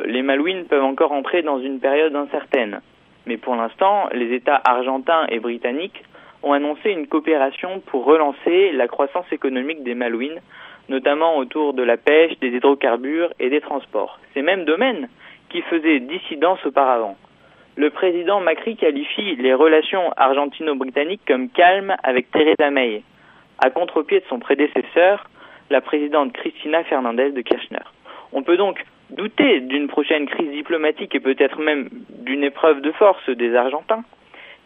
Les 0.05 0.23
Malouines 0.23 0.65
peuvent 0.67 0.85
encore 0.85 1.13
entrer 1.13 1.43
dans 1.43 1.61
une 1.61 1.81
période 1.81 2.15
incertaine. 2.15 2.81
Mais 3.27 3.37
pour 3.37 3.55
l'instant, 3.55 4.09
les 4.13 4.35
États 4.35 4.61
argentins 4.65 5.27
et 5.29 5.39
britanniques 5.39 6.03
ont 6.43 6.53
annoncé 6.53 6.91
une 6.91 7.07
coopération 7.07 7.81
pour 7.87 8.05
relancer 8.05 8.73
la 8.73 8.89
croissance 8.89 9.31
économique 9.33 9.83
des 9.83 9.95
Malouines 9.95 10.41
notamment 10.91 11.39
autour 11.39 11.73
de 11.73 11.83
la 11.83 11.97
pêche, 11.97 12.39
des 12.41 12.49
hydrocarbures 12.49 13.33
et 13.39 13.49
des 13.49 13.61
transports. 13.61 14.19
Ces 14.35 14.43
mêmes 14.43 14.65
domaines 14.65 15.09
qui 15.49 15.63
faisaient 15.63 16.01
dissidence 16.01 16.65
auparavant. 16.67 17.17
Le 17.77 17.91
président 17.91 18.41
Macri 18.41 18.77
qualifie 18.77 19.37
les 19.37 19.55
relations 19.55 20.13
argentino-britanniques 20.17 21.23
comme 21.27 21.49
calmes 21.49 21.95
avec 22.03 22.31
Theresa 22.33 22.71
May, 22.71 23.03
à 23.65 23.71
contre-pied 23.71 24.21
de 24.21 24.25
son 24.29 24.41
prédécesseur, 24.41 25.31
la 25.71 25.81
présidente 25.81 26.33
Cristina 26.33 26.83
Fernandez 26.85 27.31
de 27.31 27.41
Kirchner. 27.41 27.87
On 28.33 28.43
peut 28.43 28.57
donc 28.57 28.85
douter 29.17 29.61
d'une 29.61 29.89
prochaine 29.89 30.27
crise 30.27 30.51
diplomatique 30.51 31.15
et 31.15 31.21
peut-être 31.21 31.61
même 31.61 31.89
d'une 32.25 32.45
épreuve 32.45 32.81
de 32.81 32.93
force 32.93 33.29
des 33.31 33.55
Argentins 33.55 34.05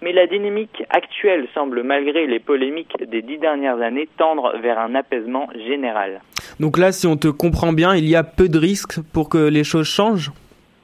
mais 0.04 0.12
la 0.12 0.26
dynamique 0.26 0.84
actuelle 0.90 1.46
semble, 1.54 1.82
malgré 1.82 2.26
les 2.26 2.38
polémiques 2.38 2.94
des 3.08 3.22
dix 3.22 3.38
dernières 3.38 3.80
années, 3.80 4.06
tendre 4.18 4.54
vers 4.60 4.78
un 4.78 4.94
apaisement 4.94 5.48
général. 5.66 6.20
Donc 6.60 6.76
là, 6.76 6.92
si 6.92 7.06
on 7.06 7.16
te 7.16 7.28
comprend 7.28 7.72
bien, 7.72 7.96
il 7.96 8.06
y 8.06 8.14
a 8.14 8.22
peu 8.22 8.50
de 8.50 8.58
risques 8.58 9.00
pour 9.14 9.30
que 9.30 9.48
les 9.48 9.64
choses 9.64 9.88
changent? 9.88 10.30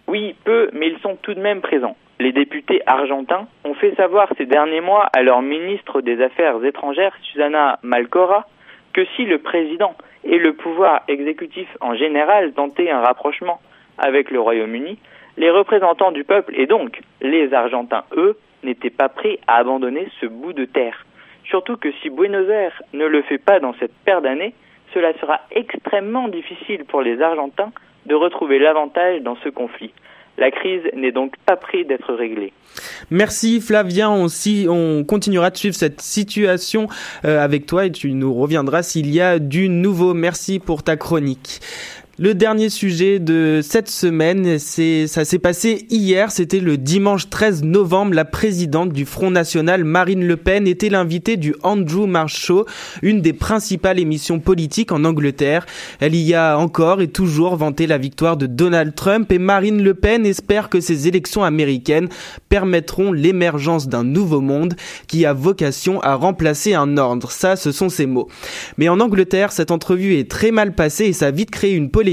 Oui, 0.08 0.34
peu, 0.44 0.70
mais 0.72 0.88
ils 0.88 0.98
sont 1.00 1.16
tout 1.20 1.34
de 1.34 1.40
même 1.40 1.60
présents. 1.60 1.96
Les 2.18 2.32
députés 2.32 2.80
argentins 2.86 3.46
ont 3.64 3.74
fait 3.74 3.94
savoir 3.94 4.28
ces 4.38 4.46
derniers 4.46 4.80
mois 4.80 5.08
à 5.12 5.22
leur 5.22 5.42
ministre 5.42 6.00
des 6.00 6.22
Affaires 6.22 6.64
étrangères, 6.64 7.12
Susana 7.22 7.78
Malcora, 7.82 8.46
que 8.94 9.04
si 9.16 9.26
le 9.26 9.38
président 9.38 9.94
et 10.24 10.38
le 10.38 10.52
pouvoir 10.52 11.02
exécutif 11.08 11.68
en 11.80 11.94
général 11.94 12.52
tentaient 12.52 12.90
un 12.90 13.00
rapprochement 13.00 13.60
avec 13.98 14.30
le 14.30 14.40
Royaume-Uni, 14.40 14.98
les 15.36 15.50
représentants 15.50 16.12
du 16.12 16.24
peuple 16.24 16.54
et 16.58 16.66
donc 16.66 17.00
les 17.20 17.52
Argentins, 17.54 18.04
eux, 18.16 18.36
n'était 18.62 18.90
pas 18.90 19.08
prêt 19.08 19.38
à 19.46 19.56
abandonner 19.56 20.08
ce 20.20 20.26
bout 20.26 20.52
de 20.52 20.64
terre. 20.64 21.06
Surtout 21.44 21.76
que 21.76 21.90
si 22.02 22.10
Buenos 22.10 22.48
Aires 22.48 22.82
ne 22.92 23.06
le 23.06 23.22
fait 23.22 23.38
pas 23.38 23.58
dans 23.60 23.74
cette 23.74 23.94
paire 24.04 24.20
d'années, 24.20 24.54
cela 24.92 25.12
sera 25.18 25.40
extrêmement 25.50 26.28
difficile 26.28 26.84
pour 26.84 27.02
les 27.02 27.20
Argentins 27.22 27.72
de 28.06 28.14
retrouver 28.14 28.58
l'avantage 28.58 29.22
dans 29.22 29.36
ce 29.36 29.48
conflit. 29.48 29.92
La 30.40 30.50
crise 30.50 30.82
n'est 30.96 31.12
donc 31.12 31.34
pas 31.44 31.56
près 31.56 31.84
d'être 31.84 32.14
réglée. 32.14 32.52
Merci 33.10 33.60
Flavien, 33.60 34.10
on, 34.10 34.26
on 34.68 35.04
continuera 35.04 35.50
de 35.50 35.56
suivre 35.56 35.74
cette 35.74 36.00
situation 36.00 36.88
euh, 37.24 37.44
avec 37.44 37.66
toi 37.66 37.84
et 37.84 37.92
tu 37.92 38.12
nous 38.14 38.32
reviendras 38.32 38.82
s'il 38.82 39.12
y 39.12 39.20
a 39.20 39.38
du 39.38 39.68
nouveau. 39.68 40.14
Merci 40.14 40.58
pour 40.58 40.82
ta 40.82 40.96
chronique. 40.96 41.60
Le 42.22 42.34
dernier 42.34 42.68
sujet 42.68 43.18
de 43.18 43.60
cette 43.62 43.88
semaine, 43.88 44.58
c'est 44.58 45.06
ça 45.06 45.24
s'est 45.24 45.38
passé 45.38 45.86
hier, 45.88 46.30
c'était 46.30 46.60
le 46.60 46.76
dimanche 46.76 47.30
13 47.30 47.64
novembre. 47.64 48.12
La 48.12 48.26
présidente 48.26 48.92
du 48.92 49.06
Front 49.06 49.30
National, 49.30 49.84
Marine 49.84 50.26
Le 50.26 50.36
Pen, 50.36 50.66
était 50.66 50.90
l'invitée 50.90 51.38
du 51.38 51.54
Andrew 51.62 52.06
Marsh 52.06 52.38
Show, 52.38 52.66
une 53.00 53.22
des 53.22 53.32
principales 53.32 53.98
émissions 53.98 54.38
politiques 54.38 54.92
en 54.92 55.06
Angleterre. 55.06 55.64
Elle 55.98 56.14
y 56.14 56.34
a 56.34 56.58
encore 56.58 57.00
et 57.00 57.08
toujours 57.08 57.56
vanté 57.56 57.86
la 57.86 57.96
victoire 57.96 58.36
de 58.36 58.44
Donald 58.44 58.94
Trump 58.94 59.32
et 59.32 59.38
Marine 59.38 59.82
Le 59.82 59.94
Pen 59.94 60.26
espère 60.26 60.68
que 60.68 60.82
ces 60.82 61.08
élections 61.08 61.42
américaines 61.42 62.10
permettront 62.50 63.12
l'émergence 63.12 63.88
d'un 63.88 64.04
nouveau 64.04 64.42
monde 64.42 64.74
qui 65.06 65.24
a 65.24 65.32
vocation 65.32 66.02
à 66.02 66.16
remplacer 66.16 66.74
un 66.74 66.98
ordre. 66.98 67.30
Ça, 67.30 67.56
ce 67.56 67.72
sont 67.72 67.88
ses 67.88 68.04
mots. 68.04 68.28
Mais 68.76 68.90
en 68.90 69.00
Angleterre, 69.00 69.52
cette 69.52 69.70
entrevue 69.70 70.18
est 70.18 70.30
très 70.30 70.50
mal 70.50 70.74
passée 70.74 71.06
et 71.06 71.12
ça 71.14 71.28
a 71.28 71.30
vite 71.30 71.50
créé 71.50 71.72
une 71.72 71.90
polémique 71.90 72.09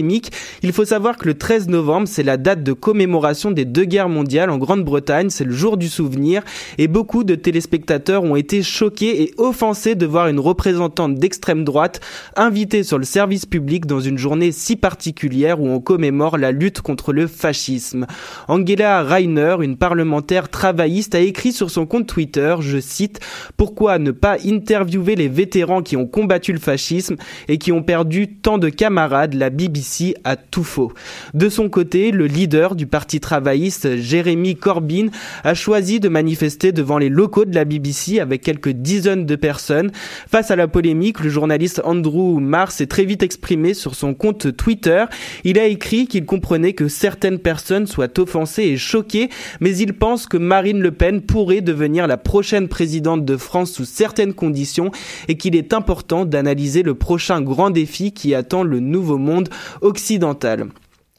il 0.63 0.71
faut 0.73 0.85
savoir 0.85 1.17
que 1.17 1.27
le 1.27 1.33
13 1.33 1.67
novembre, 1.69 2.07
c'est 2.07 2.23
la 2.23 2.37
date 2.37 2.63
de 2.63 2.73
commémoration 2.73 3.51
des 3.51 3.65
deux 3.65 3.85
guerres 3.85 4.09
mondiales 4.09 4.49
en 4.49 4.57
Grande-Bretagne, 4.57 5.29
c'est 5.29 5.43
le 5.43 5.53
jour 5.53 5.77
du 5.77 5.87
souvenir, 5.87 6.43
et 6.77 6.87
beaucoup 6.87 7.23
de 7.23 7.35
téléspectateurs 7.35 8.23
ont 8.23 8.35
été 8.35 8.63
choqués 8.63 9.23
et 9.23 9.33
offensés 9.37 9.95
de 9.95 10.05
voir 10.05 10.27
une 10.27 10.39
représentante 10.39 11.15
d'extrême 11.15 11.63
droite 11.63 11.99
invitée 12.35 12.83
sur 12.83 12.97
le 12.97 13.05
service 13.05 13.45
public 13.45 13.85
dans 13.85 13.99
une 13.99 14.17
journée 14.17 14.51
si 14.51 14.75
particulière 14.75 15.61
où 15.61 15.67
on 15.67 15.79
commémore 15.79 16.37
la 16.37 16.51
lutte 16.51 16.81
contre 16.81 17.13
le 17.13 17.27
fascisme. 17.27 18.05
Angela 18.47 19.03
Reiner, 19.03 19.57
une 19.61 19.77
parlementaire 19.77 20.49
travailliste, 20.49 21.15
a 21.15 21.19
écrit 21.19 21.51
sur 21.51 21.71
son 21.71 21.85
compte 21.85 22.07
Twitter, 22.07 22.55
je 22.59 22.79
cite, 22.79 23.19
Pourquoi 23.57 23.99
ne 23.99 24.11
pas 24.11 24.37
interviewer 24.45 25.15
les 25.15 25.27
vétérans 25.27 25.81
qui 25.81 25.97
ont 25.97 26.07
combattu 26.07 26.53
le 26.53 26.59
fascisme 26.59 27.15
et 27.47 27.57
qui 27.57 27.71
ont 27.71 27.83
perdu 27.83 28.35
tant 28.35 28.57
de 28.57 28.69
camarades? 28.69 29.33
La 29.33 29.49
BBC 29.49 29.86
à. 30.23 30.35
De 31.33 31.49
son 31.49 31.69
côté, 31.69 32.11
le 32.11 32.25
leader 32.25 32.75
du 32.75 32.87
parti 32.87 33.19
travailliste, 33.19 33.97
Jérémy 33.97 34.55
Corbyn, 34.55 35.07
a 35.43 35.53
choisi 35.53 35.99
de 35.99 36.09
manifester 36.09 36.71
devant 36.71 36.97
les 36.97 37.09
locaux 37.09 37.45
de 37.45 37.53
la 37.53 37.65
BBC 37.65 38.19
avec 38.19 38.41
quelques 38.41 38.69
dizaines 38.69 39.25
de 39.25 39.35
personnes. 39.35 39.91
Face 40.29 40.51
à 40.51 40.55
la 40.55 40.67
polémique, 40.67 41.19
le 41.19 41.29
journaliste 41.29 41.81
Andrew 41.83 42.39
Marr 42.39 42.71
s'est 42.71 42.87
très 42.87 43.05
vite 43.05 43.23
exprimé 43.23 43.73
sur 43.73 43.95
son 43.95 44.13
compte 44.13 44.55
Twitter. 44.55 45.05
Il 45.43 45.59
a 45.59 45.65
écrit 45.65 46.07
qu'il 46.07 46.25
comprenait 46.25 46.73
que 46.73 46.87
certaines 46.87 47.39
personnes 47.39 47.87
soient 47.87 48.19
offensées 48.19 48.63
et 48.63 48.77
choquées, 48.77 49.29
mais 49.59 49.75
il 49.77 49.93
pense 49.93 50.27
que 50.27 50.37
Marine 50.37 50.79
Le 50.79 50.91
Pen 50.91 51.21
pourrait 51.21 51.61
devenir 51.61 52.07
la 52.07 52.17
prochaine 52.17 52.67
présidente 52.67 53.25
de 53.25 53.37
France 53.37 53.71
sous 53.71 53.85
certaines 53.85 54.33
conditions 54.33 54.91
et 55.27 55.35
qu'il 55.35 55.55
est 55.55 55.73
important 55.73 56.25
d'analyser 56.25 56.83
le 56.83 56.95
prochain 56.95 57.41
grand 57.41 57.69
défi 57.69 58.11
qui 58.11 58.33
attend 58.33 58.63
le 58.63 58.79
nouveau 58.79 59.17
monde 59.17 59.49
occidentale. 59.81 60.71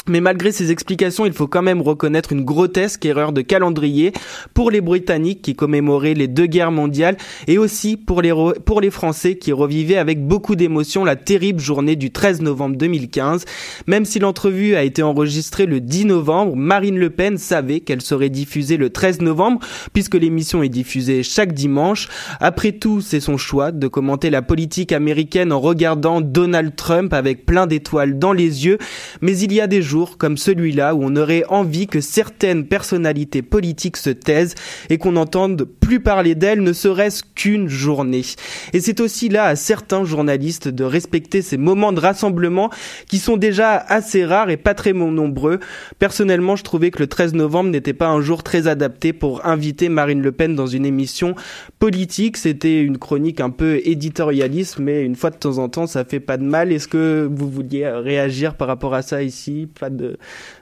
Mais 0.08 0.20
malgré 0.20 0.52
ces 0.52 0.70
explications, 0.70 1.26
il 1.26 1.32
faut 1.32 1.46
quand 1.46 1.62
même 1.62 1.82
reconnaître 1.82 2.32
une 2.32 2.44
grotesque 2.44 3.04
erreur 3.04 3.32
de 3.32 3.42
calendrier 3.42 4.12
pour 4.54 4.70
les 4.70 4.80
Britanniques 4.80 5.42
qui 5.42 5.54
commémoraient 5.54 6.14
les 6.14 6.28
deux 6.28 6.46
guerres 6.46 6.72
mondiales 6.72 7.16
et 7.46 7.58
aussi 7.58 7.96
pour 7.96 8.22
les, 8.22 8.32
pour 8.64 8.80
les 8.80 8.90
Français 8.90 9.36
qui 9.36 9.52
revivaient 9.52 9.96
avec 9.96 10.26
beaucoup 10.26 10.56
d'émotion 10.56 11.04
la 11.04 11.16
terrible 11.16 11.60
journée 11.60 11.96
du 11.96 12.10
13 12.10 12.40
novembre 12.42 12.76
2015. 12.76 13.44
Même 13.86 14.04
si 14.04 14.18
l'entrevue 14.18 14.74
a 14.74 14.82
été 14.82 15.02
enregistrée 15.02 15.66
le 15.66 15.80
10 15.80 16.06
novembre, 16.06 16.56
Marine 16.56 16.98
Le 16.98 17.10
Pen 17.10 17.36
savait 17.36 17.80
qu'elle 17.80 18.02
serait 18.02 18.30
diffusée 18.30 18.76
le 18.76 18.90
13 18.90 19.20
novembre 19.20 19.60
puisque 19.92 20.14
l'émission 20.14 20.62
est 20.62 20.68
diffusée 20.68 21.22
chaque 21.22 21.52
dimanche. 21.52 22.08
Après 22.40 22.72
tout, 22.72 23.00
c'est 23.00 23.20
son 23.20 23.36
choix 23.36 23.72
de 23.72 23.88
commenter 23.88 24.30
la 24.30 24.42
politique 24.42 24.92
américaine 24.92 25.52
en 25.52 25.60
regardant 25.60 26.20
Donald 26.20 26.74
Trump 26.76 27.12
avec 27.12 27.44
plein 27.46 27.66
d'étoiles 27.66 28.18
dans 28.18 28.32
les 28.32 28.66
yeux. 28.66 28.78
Mais 29.20 29.38
il 29.38 29.52
y 29.52 29.60
a 29.60 29.66
des 29.66 29.82
jours 29.82 29.97
comme 30.06 30.36
celui-là 30.36 30.94
où 30.94 31.00
on 31.02 31.16
aurait 31.16 31.44
envie 31.48 31.86
que 31.86 32.00
certaines 32.00 32.66
personnalités 32.66 33.42
politiques 33.42 33.96
se 33.96 34.10
taisent 34.10 34.54
et 34.90 34.98
qu'on 34.98 35.12
n'entende 35.12 35.64
plus 35.64 36.00
parler 36.00 36.34
d'elles 36.34 36.62
ne 36.62 36.72
serait-ce 36.72 37.22
qu'une 37.34 37.68
journée. 37.68 38.22
Et 38.72 38.80
c'est 38.80 39.00
aussi 39.00 39.28
là 39.28 39.44
à 39.44 39.56
certains 39.56 40.04
journalistes 40.04 40.68
de 40.68 40.84
respecter 40.84 41.42
ces 41.42 41.56
moments 41.56 41.92
de 41.92 42.00
rassemblement 42.00 42.70
qui 43.08 43.18
sont 43.18 43.36
déjà 43.36 43.76
assez 43.76 44.24
rares 44.24 44.50
et 44.50 44.56
pas 44.56 44.74
très 44.74 44.92
nombreux. 44.92 45.60
Personnellement, 45.98 46.56
je 46.56 46.64
trouvais 46.64 46.90
que 46.90 46.98
le 46.98 47.06
13 47.06 47.34
novembre 47.34 47.70
n'était 47.70 47.92
pas 47.92 48.08
un 48.08 48.20
jour 48.20 48.42
très 48.42 48.66
adapté 48.66 49.12
pour 49.12 49.46
inviter 49.46 49.88
Marine 49.88 50.22
Le 50.22 50.32
Pen 50.32 50.54
dans 50.54 50.66
une 50.66 50.86
émission 50.86 51.34
politique. 51.78 52.36
C'était 52.36 52.80
une 52.82 52.98
chronique 52.98 53.40
un 53.40 53.50
peu 53.50 53.80
éditorialiste, 53.84 54.78
mais 54.78 55.02
une 55.02 55.16
fois 55.16 55.30
de 55.30 55.36
temps 55.36 55.58
en 55.58 55.68
temps, 55.68 55.86
ça 55.86 56.04
fait 56.04 56.20
pas 56.20 56.36
de 56.36 56.44
mal. 56.44 56.72
Est-ce 56.72 56.88
que 56.88 57.28
vous 57.30 57.48
vouliez 57.48 57.88
réagir 57.88 58.54
par 58.54 58.68
rapport 58.68 58.94
à 58.94 59.02
ça 59.02 59.22
ici? 59.22 59.68
De, 59.90 60.18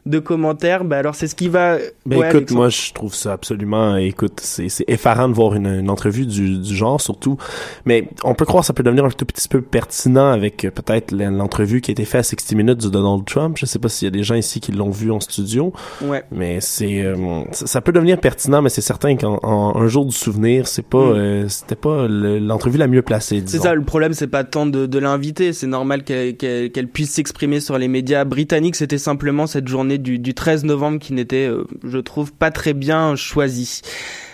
de 0.06 0.18
commentaires. 0.18 0.84
Ben 0.84 0.98
alors 0.98 1.14
c'est 1.14 1.26
ce 1.26 1.34
qui 1.34 1.48
va. 1.48 1.78
Ben 2.04 2.24
écoute, 2.24 2.50
moi 2.50 2.68
je 2.68 2.92
trouve 2.92 3.14
ça 3.14 3.32
absolument. 3.32 3.96
Écoute, 3.96 4.40
c'est 4.42 4.68
effarant 4.88 5.28
de 5.28 5.34
voir 5.34 5.54
une, 5.54 5.66
une 5.66 5.90
entrevue 5.90 6.26
du, 6.26 6.58
du, 6.58 6.74
genre 6.74 7.00
surtout. 7.00 7.36
Mais 7.84 8.08
on 8.24 8.34
peut 8.34 8.44
croire 8.44 8.62
que 8.62 8.66
ça 8.66 8.72
peut 8.72 8.82
devenir 8.82 9.04
un 9.04 9.10
tout 9.10 9.24
petit 9.24 9.48
peu 9.48 9.62
pertinent 9.62 10.28
avec 10.28 10.64
euh, 10.64 10.70
peut-être 10.70 11.12
l'entrevue 11.12 11.80
qui 11.80 11.90
a 11.90 11.92
été 11.92 12.04
faite 12.04 12.20
à 12.20 12.22
60 12.22 12.52
minutes 12.52 12.82
de 12.82 12.88
Donald 12.88 13.24
Trump. 13.24 13.56
Je 13.58 13.66
sais 13.66 13.78
pas 13.78 13.88
s'il 13.88 14.06
y 14.06 14.08
a 14.08 14.10
des 14.10 14.22
gens 14.22 14.34
ici 14.34 14.60
qui 14.60 14.72
l'ont 14.72 14.90
vu 14.90 15.10
en 15.10 15.20
studio. 15.20 15.72
Ouais. 16.02 16.24
Mais 16.30 16.60
c'est 16.60 17.02
euh, 17.02 17.42
ça 17.52 17.80
peut 17.80 17.92
devenir 17.92 18.20
pertinent, 18.20 18.62
mais 18.62 18.70
c'est 18.70 18.80
certain 18.80 19.16
qu'un 19.16 19.86
jour 19.86 20.04
du 20.04 20.14
souvenir, 20.14 20.66
c'est 20.68 20.86
pas 20.86 20.98
mm. 20.98 21.16
euh, 21.16 21.48
c'était 21.48 21.76
pas 21.76 22.06
l'entrevue 22.08 22.78
la 22.78 22.86
mieux 22.86 23.02
placée. 23.02 23.42
C'est 23.46 23.58
ça. 23.58 23.74
Le 23.74 23.82
problème, 23.82 24.12
c'est 24.12 24.26
pas 24.26 24.44
tant 24.44 24.66
de, 24.66 24.86
de 24.86 24.98
l'inviter. 24.98 25.52
C'est 25.52 25.66
normal 25.66 26.04
qu'elle 26.04 26.88
puisse 26.92 27.10
s'exprimer 27.10 27.60
sur 27.60 27.78
les 27.78 27.88
médias 27.88 28.24
britanniques. 28.24 28.76
C'était 28.76 28.98
simplement 29.06 29.46
cette 29.46 29.68
journée 29.68 29.98
du, 29.98 30.18
du 30.18 30.34
13 30.34 30.64
novembre 30.64 30.98
qui 30.98 31.12
n'était, 31.12 31.46
euh, 31.46 31.64
je 31.84 31.98
trouve, 31.98 32.32
pas 32.32 32.50
très 32.50 32.74
bien 32.74 33.14
choisie. 33.14 33.82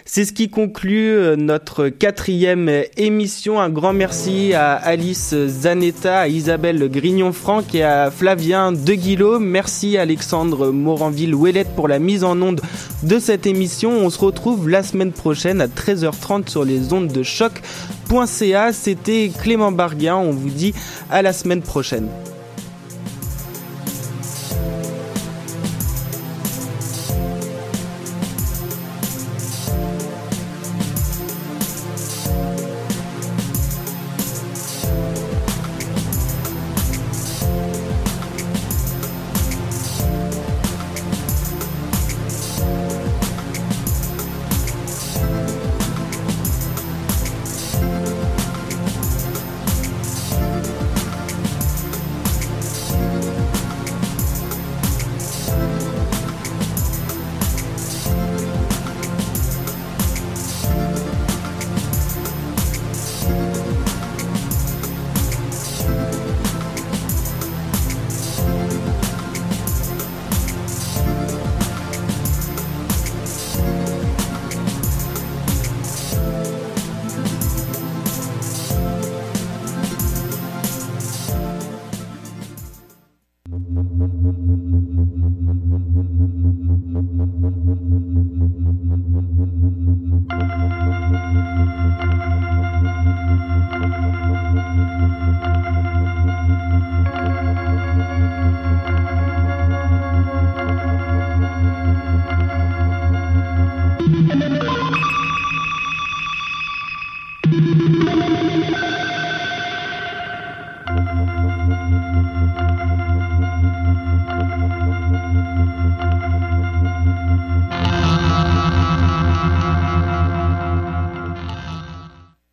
C'est 0.07 0.25
ce 0.25 0.33
qui 0.33 0.49
conclut 0.49 1.11
euh, 1.11 1.37
notre 1.37 1.89
quatrième 1.91 2.71
émission. 2.97 3.61
Un 3.61 3.69
grand 3.69 3.93
merci 3.93 4.55
à 4.55 4.73
Alice 4.73 5.35
Zanetta, 5.47 6.21
à 6.21 6.29
Isabelle 6.29 6.89
Grignon-Franck 6.89 7.75
et 7.75 7.83
à 7.83 8.11
Flavien 8.11 8.73
Deguillot. 8.73 9.39
Merci 9.39 9.99
Alexandre 9.99 10.71
Moranville-Ouellette 10.73 11.75
pour 11.77 11.87
la 11.87 11.99
mise 11.99 12.25
en 12.25 12.41
onde 12.41 12.63
de 13.03 13.19
cette 13.19 13.47
émission. 13.47 13.91
On 13.91 14.09
se 14.09 14.19
retrouve 14.19 14.71
la 14.71 14.83
semaine 14.83 15.13
prochaine 15.13 15.61
à 15.61 15.67
13h30 15.67 16.49
sur 16.49 16.65
les 16.65 16.95
ondes 16.95 17.13
de 17.13 17.23
choc.ca. 17.23 18.73
C'était 18.73 19.31
Clément 19.43 19.71
Barguin. 19.71 20.17
On 20.17 20.31
vous 20.31 20.51
dit 20.51 20.73
à 21.11 21.21
la 21.21 21.35
semaine 21.35 21.61
prochaine. 21.61 22.09